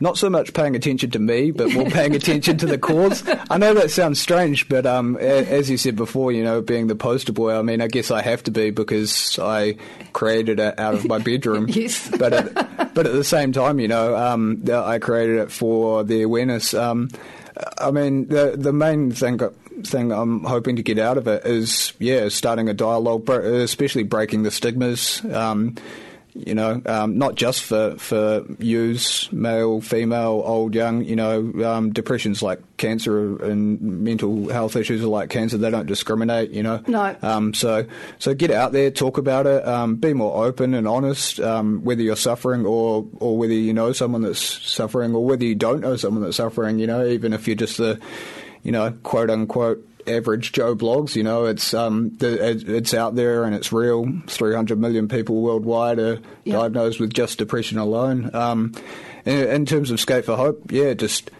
not 0.03 0.17
so 0.17 0.29
much 0.29 0.53
paying 0.53 0.75
attention 0.75 1.09
to 1.11 1.19
me, 1.19 1.51
but 1.51 1.71
more 1.71 1.89
paying 1.89 2.13
attention 2.21 2.57
to 2.57 2.65
the 2.65 2.77
cause. 2.77 3.23
I 3.49 3.57
know 3.57 3.73
that 3.73 3.89
sounds 3.89 4.19
strange, 4.21 4.67
but 4.67 4.85
um, 4.85 5.15
as 5.17 5.69
you 5.69 5.77
said 5.77 5.95
before, 5.95 6.33
you 6.33 6.43
know, 6.43 6.61
being 6.61 6.87
the 6.87 6.95
poster 6.95 7.31
boy, 7.31 7.57
I 7.57 7.61
mean, 7.61 7.81
I 7.81 7.87
guess 7.87 8.11
I 8.11 8.21
have 8.21 8.43
to 8.43 8.51
be 8.51 8.69
because 8.69 9.39
I 9.39 9.77
created 10.11 10.59
it 10.59 10.77
out 10.77 10.93
of 10.93 11.07
my 11.07 11.19
bedroom. 11.29 11.67
yes. 11.69 12.11
But 12.19 12.33
at, 12.33 12.93
but 12.93 13.07
at 13.07 13.13
the 13.13 13.23
same 13.23 13.53
time, 13.53 13.79
you 13.79 13.87
know, 13.87 14.15
um, 14.15 14.63
I 14.71 14.99
created 14.99 15.37
it 15.37 15.51
for 15.51 16.03
the 16.03 16.21
awareness. 16.21 16.73
Um, 16.73 17.09
I 17.77 17.91
mean, 17.91 18.27
the 18.27 18.55
the 18.57 18.73
main 18.73 19.11
thing 19.11 19.39
thing 19.83 20.11
I'm 20.11 20.43
hoping 20.43 20.75
to 20.75 20.83
get 20.83 20.99
out 20.99 21.17
of 21.17 21.27
it 21.27 21.45
is, 21.45 21.93
yeah, 21.99 22.27
starting 22.27 22.67
a 22.67 22.73
dialogue, 22.73 23.29
especially 23.29 24.03
breaking 24.03 24.43
the 24.43 24.51
stigmas. 24.51 25.23
Um, 25.25 25.75
you 26.35 26.55
know, 26.55 26.81
um, 26.85 27.17
not 27.17 27.35
just 27.35 27.63
for, 27.63 27.95
for 27.97 28.43
youths, 28.57 29.31
male, 29.31 29.81
female, 29.81 30.41
old, 30.45 30.73
young, 30.73 31.03
you 31.03 31.15
know, 31.15 31.53
um, 31.63 31.93
depression's 31.93 32.41
like 32.41 32.59
cancer 32.77 33.41
and 33.43 33.79
mental 33.81 34.49
health 34.49 34.75
issues 34.75 35.03
are 35.03 35.07
like 35.07 35.29
cancer. 35.29 35.57
They 35.57 35.69
don't 35.69 35.85
discriminate, 35.85 36.49
you 36.51 36.63
know. 36.63 36.83
No. 36.87 37.15
Um, 37.21 37.53
so, 37.53 37.85
so 38.17 38.33
get 38.33 38.51
out 38.51 38.71
there, 38.71 38.89
talk 38.89 39.17
about 39.17 39.45
it, 39.45 39.65
um, 39.67 39.95
be 39.95 40.13
more 40.13 40.45
open 40.45 40.73
and 40.73 40.87
honest, 40.87 41.39
um, 41.39 41.83
whether 41.83 42.01
you're 42.01 42.15
suffering 42.15 42.65
or, 42.65 43.07
or 43.19 43.37
whether 43.37 43.53
you 43.53 43.73
know 43.73 43.91
someone 43.91 44.23
that's 44.23 44.41
suffering 44.41 45.13
or 45.13 45.23
whether 45.23 45.45
you 45.45 45.55
don't 45.55 45.81
know 45.81 45.95
someone 45.95 46.23
that's 46.23 46.37
suffering, 46.37 46.79
you 46.79 46.87
know, 46.87 47.05
even 47.05 47.33
if 47.33 47.47
you're 47.47 47.55
just 47.55 47.77
the, 47.77 47.99
you 48.63 48.71
know, 48.71 48.91
quote 49.03 49.29
unquote 49.29 49.87
average 50.07 50.51
Joe 50.51 50.75
Bloggs. 50.75 51.15
You 51.15 51.23
know, 51.23 51.45
it's 51.45 51.73
um, 51.73 52.15
the, 52.17 52.61
it's 52.67 52.93
out 52.93 53.15
there 53.15 53.43
and 53.43 53.55
it's 53.55 53.71
real. 53.71 54.11
300 54.27 54.79
million 54.79 55.07
people 55.07 55.41
worldwide 55.41 55.99
are 55.99 56.19
yep. 56.43 56.57
diagnosed 56.59 56.99
with 56.99 57.13
just 57.13 57.37
depression 57.37 57.77
alone. 57.77 58.33
Um, 58.33 58.73
in, 59.25 59.47
in, 59.47 59.65
terms 59.65 59.91
of 59.91 59.99
Skate 59.99 60.25
for 60.25 60.35
Hope, 60.35 60.71
yeah, 60.71 60.93
just 60.93 61.31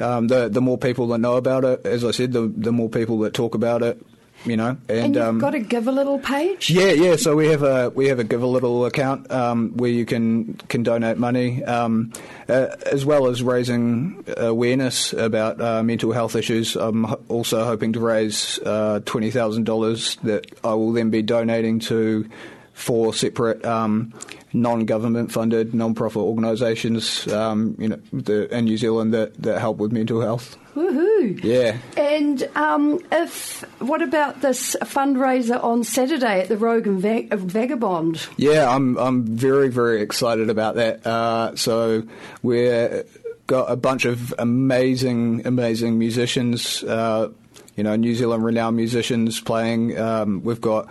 um, 0.00 0.28
the 0.28 0.48
the 0.48 0.60
more 0.60 0.78
people 0.78 1.08
that 1.08 1.18
know 1.18 1.36
about 1.36 1.64
it, 1.64 1.84
as 1.84 2.04
I 2.04 2.10
said, 2.10 2.32
the 2.32 2.52
the 2.54 2.72
more 2.72 2.88
people 2.88 3.18
that 3.20 3.34
talk 3.34 3.54
about 3.54 3.82
it, 3.82 4.04
you 4.44 4.56
know. 4.56 4.76
And, 4.88 4.98
and 4.98 5.14
you've 5.14 5.24
um, 5.24 5.38
got 5.38 5.54
a 5.54 5.58
Givealittle 5.58 6.22
page. 6.22 6.70
Yeah, 6.70 6.92
yeah. 6.92 7.16
So 7.16 7.36
we 7.36 7.48
have 7.48 7.62
a 7.62 7.90
we 7.90 8.08
have 8.08 8.18
a 8.18 8.24
Givealittle 8.24 8.86
account 8.86 9.30
um, 9.30 9.76
where 9.76 9.90
you 9.90 10.04
can 10.04 10.54
can 10.68 10.82
donate 10.82 11.18
money, 11.18 11.64
um, 11.64 12.12
uh, 12.48 12.68
as 12.90 13.04
well 13.04 13.28
as 13.28 13.42
raising 13.42 14.24
awareness 14.36 15.12
about 15.12 15.60
uh, 15.60 15.82
mental 15.82 16.12
health 16.12 16.36
issues. 16.36 16.76
I'm 16.76 17.06
also 17.28 17.64
hoping 17.64 17.92
to 17.94 18.00
raise 18.00 18.58
uh, 18.60 19.00
twenty 19.04 19.30
thousand 19.30 19.64
dollars 19.64 20.16
that 20.24 20.46
I 20.64 20.74
will 20.74 20.92
then 20.92 21.10
be 21.10 21.22
donating 21.22 21.80
to 21.80 22.28
four 22.76 23.14
separate 23.14 23.64
um, 23.64 24.12
non-government 24.52 25.32
funded 25.32 25.74
non-profit 25.74 26.20
organisations 26.20 27.26
um, 27.28 27.74
you 27.78 27.88
know, 27.88 27.98
the, 28.12 28.54
in 28.54 28.66
New 28.66 28.76
Zealand 28.76 29.14
that, 29.14 29.34
that 29.42 29.60
help 29.60 29.78
with 29.78 29.92
mental 29.92 30.20
health. 30.20 30.58
Woohoo! 30.74 31.42
Yeah. 31.42 31.78
And 31.96 32.42
um, 32.54 33.00
if 33.10 33.64
what 33.80 34.02
about 34.02 34.42
this 34.42 34.76
fundraiser 34.82 35.62
on 35.64 35.84
Saturday 35.84 36.42
at 36.42 36.48
the 36.48 36.58
Rogue 36.58 36.86
and 36.86 37.00
Vag- 37.00 37.32
Vagabond? 37.32 38.26
Yeah, 38.36 38.70
I'm 38.70 38.98
I'm 38.98 39.24
very 39.24 39.70
very 39.70 40.02
excited 40.02 40.50
about 40.50 40.74
that. 40.74 41.06
Uh, 41.06 41.56
so 41.56 42.02
we're 42.42 43.06
got 43.46 43.72
a 43.72 43.76
bunch 43.76 44.04
of 44.04 44.34
amazing 44.38 45.46
amazing 45.46 45.98
musicians. 45.98 46.84
Uh, 46.84 47.30
you 47.74 47.82
know 47.82 47.96
New 47.96 48.14
Zealand 48.14 48.44
renowned 48.44 48.76
musicians 48.76 49.40
playing. 49.40 49.98
Um, 49.98 50.42
we've 50.42 50.60
got 50.60 50.90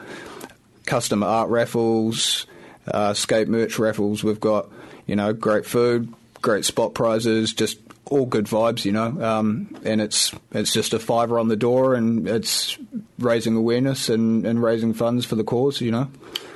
custom 0.86 1.24
art 1.24 1.50
raffles, 1.50 2.46
uh, 2.88 3.14
skate 3.14 3.48
merch 3.48 3.80
raffles. 3.80 4.24
We've 4.24 4.40
got 4.40 4.70
you 5.06 5.16
know 5.16 5.34
great 5.34 5.66
food, 5.66 6.14
great 6.42 6.66
spot 6.66 6.94
prizes, 6.94 7.54
just 7.54 7.80
all 8.06 8.26
good 8.26 8.46
vibes, 8.46 8.86
you 8.86 8.92
know. 8.92 9.08
Um, 9.24 9.76
and 9.84 10.02
it's 10.02 10.34
it's 10.52 10.74
just 10.74 10.94
a 10.94 11.00
fiver 11.00 11.40
on 11.40 11.48
the 11.48 11.56
door, 11.56 11.96
and 11.96 12.28
it's 12.28 12.78
raising 13.20 13.56
awareness 13.56 14.10
and, 14.10 14.46
and 14.46 14.62
raising 14.62 14.94
funds 14.94 15.26
for 15.26 15.36
the 15.36 15.44
cause, 15.44 15.82
you 15.82 15.92
know. 15.92 16.10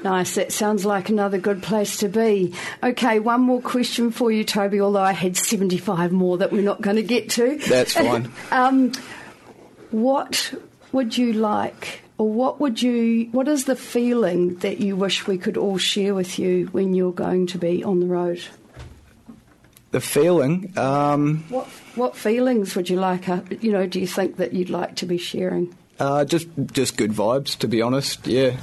Nice. 0.04 0.36
That 0.36 0.52
sounds 0.52 0.86
like 0.86 1.10
another 1.10 1.38
good 1.38 1.62
place 1.62 1.98
to 1.98 2.08
be. 2.08 2.54
Okay, 2.82 3.20
one 3.20 3.42
more 3.42 3.62
question 3.62 4.12
for 4.12 4.32
you, 4.32 4.44
Toby. 4.44 4.80
Although 4.80 5.02
I 5.02 5.14
had 5.14 5.36
seventy-five 5.36 6.12
more 6.12 6.38
that 6.38 6.52
we're 6.52 6.62
not 6.62 6.82
going 6.82 6.96
to 6.96 7.04
get 7.04 7.32
to. 7.32 7.58
That's 7.58 7.94
fine. 7.94 8.32
um, 8.52 8.92
what 9.92 10.54
would 10.92 11.18
you 11.18 11.34
like, 11.34 12.02
or 12.20 12.30
what 12.30 12.60
would 12.60 12.82
you? 12.82 13.30
What 13.32 13.48
is 13.48 13.64
the 13.64 13.78
feeling 13.78 14.56
that 14.58 14.80
you 14.80 14.96
wish 14.96 15.26
we 15.26 15.38
could 15.38 15.56
all 15.56 15.78
share 15.78 16.14
with 16.14 16.38
you 16.38 16.68
when 16.68 16.94
you're 16.94 17.14
going 17.14 17.48
to 17.48 17.58
be 17.58 17.82
on 17.84 18.02
the 18.02 18.08
road? 18.08 18.44
The 19.92 20.02
feeling. 20.02 20.78
Um, 20.78 21.46
what 21.48 21.66
what 21.96 22.16
feelings 22.18 22.76
would 22.76 22.90
you 22.90 22.98
like? 23.00 23.30
Uh, 23.30 23.42
you 23.62 23.72
know, 23.72 23.88
do 23.88 24.02
you 24.02 24.06
think 24.06 24.36
that 24.36 24.54
you'd 24.54 24.70
like 24.70 24.98
to 24.98 25.06
be 25.06 25.18
sharing? 25.18 25.74
Uh, 25.98 26.26
just 26.26 26.48
just 26.74 26.98
good 26.98 27.12
vibes, 27.12 27.58
to 27.60 27.68
be 27.70 27.82
honest. 27.82 28.28
Yeah. 28.28 28.58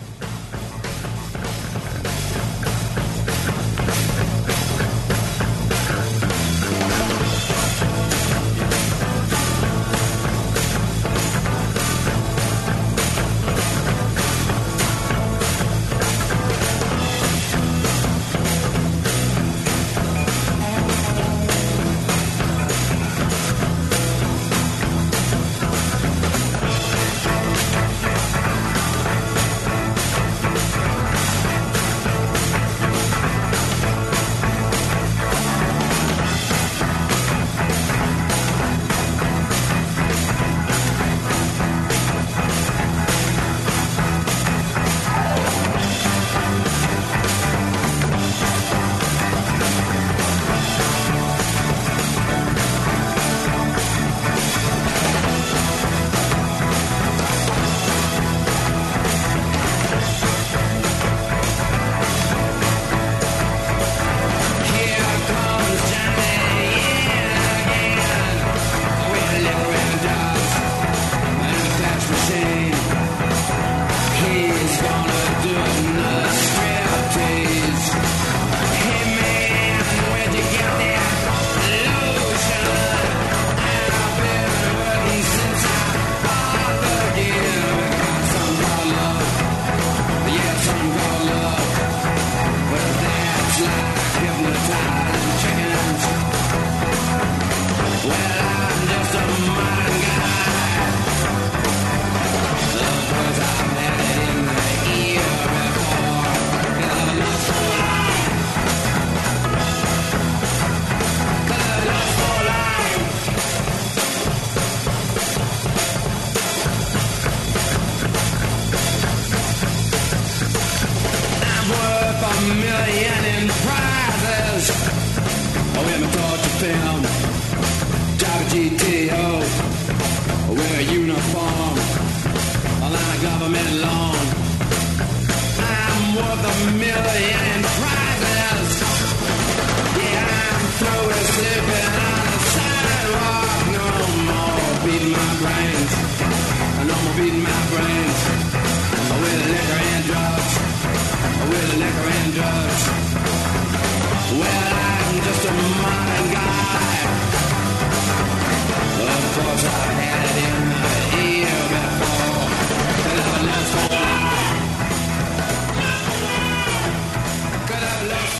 I 125.97 125.99
had 125.99 127.05
it 127.05 127.25
in 127.25 127.26